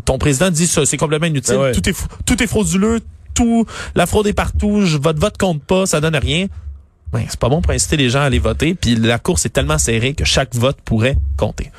ton 0.04 0.18
président 0.18 0.50
dit 0.50 0.66
ça, 0.66 0.86
c'est 0.86 0.96
complètement 0.96 1.26
inutile, 1.26 1.56
ouais. 1.56 1.72
tout 1.72 1.88
est 1.88 1.96
tout 2.24 2.42
est 2.42 2.46
frauduleux, 2.46 3.00
tout 3.34 3.66
la 3.94 4.06
fraude 4.06 4.26
est 4.26 4.32
partout, 4.32 4.82
je, 4.82 4.96
votre 4.96 5.20
vote 5.20 5.36
compte 5.36 5.62
pas, 5.62 5.86
ça 5.86 6.00
donne 6.00 6.16
rien. 6.16 6.46
Ben, 7.12 7.24
c'est 7.28 7.38
pas 7.38 7.48
bon 7.48 7.62
pour 7.62 7.72
inciter 7.72 7.96
les 7.96 8.10
gens 8.10 8.20
à 8.20 8.24
aller 8.24 8.38
voter, 8.38 8.74
puis 8.74 8.96
la 8.96 9.18
course 9.18 9.46
est 9.46 9.50
tellement 9.50 9.78
serrée 9.78 10.14
que 10.14 10.24
chaque 10.24 10.54
vote 10.54 10.78
pourrait 10.84 11.16
compter. 11.36 11.70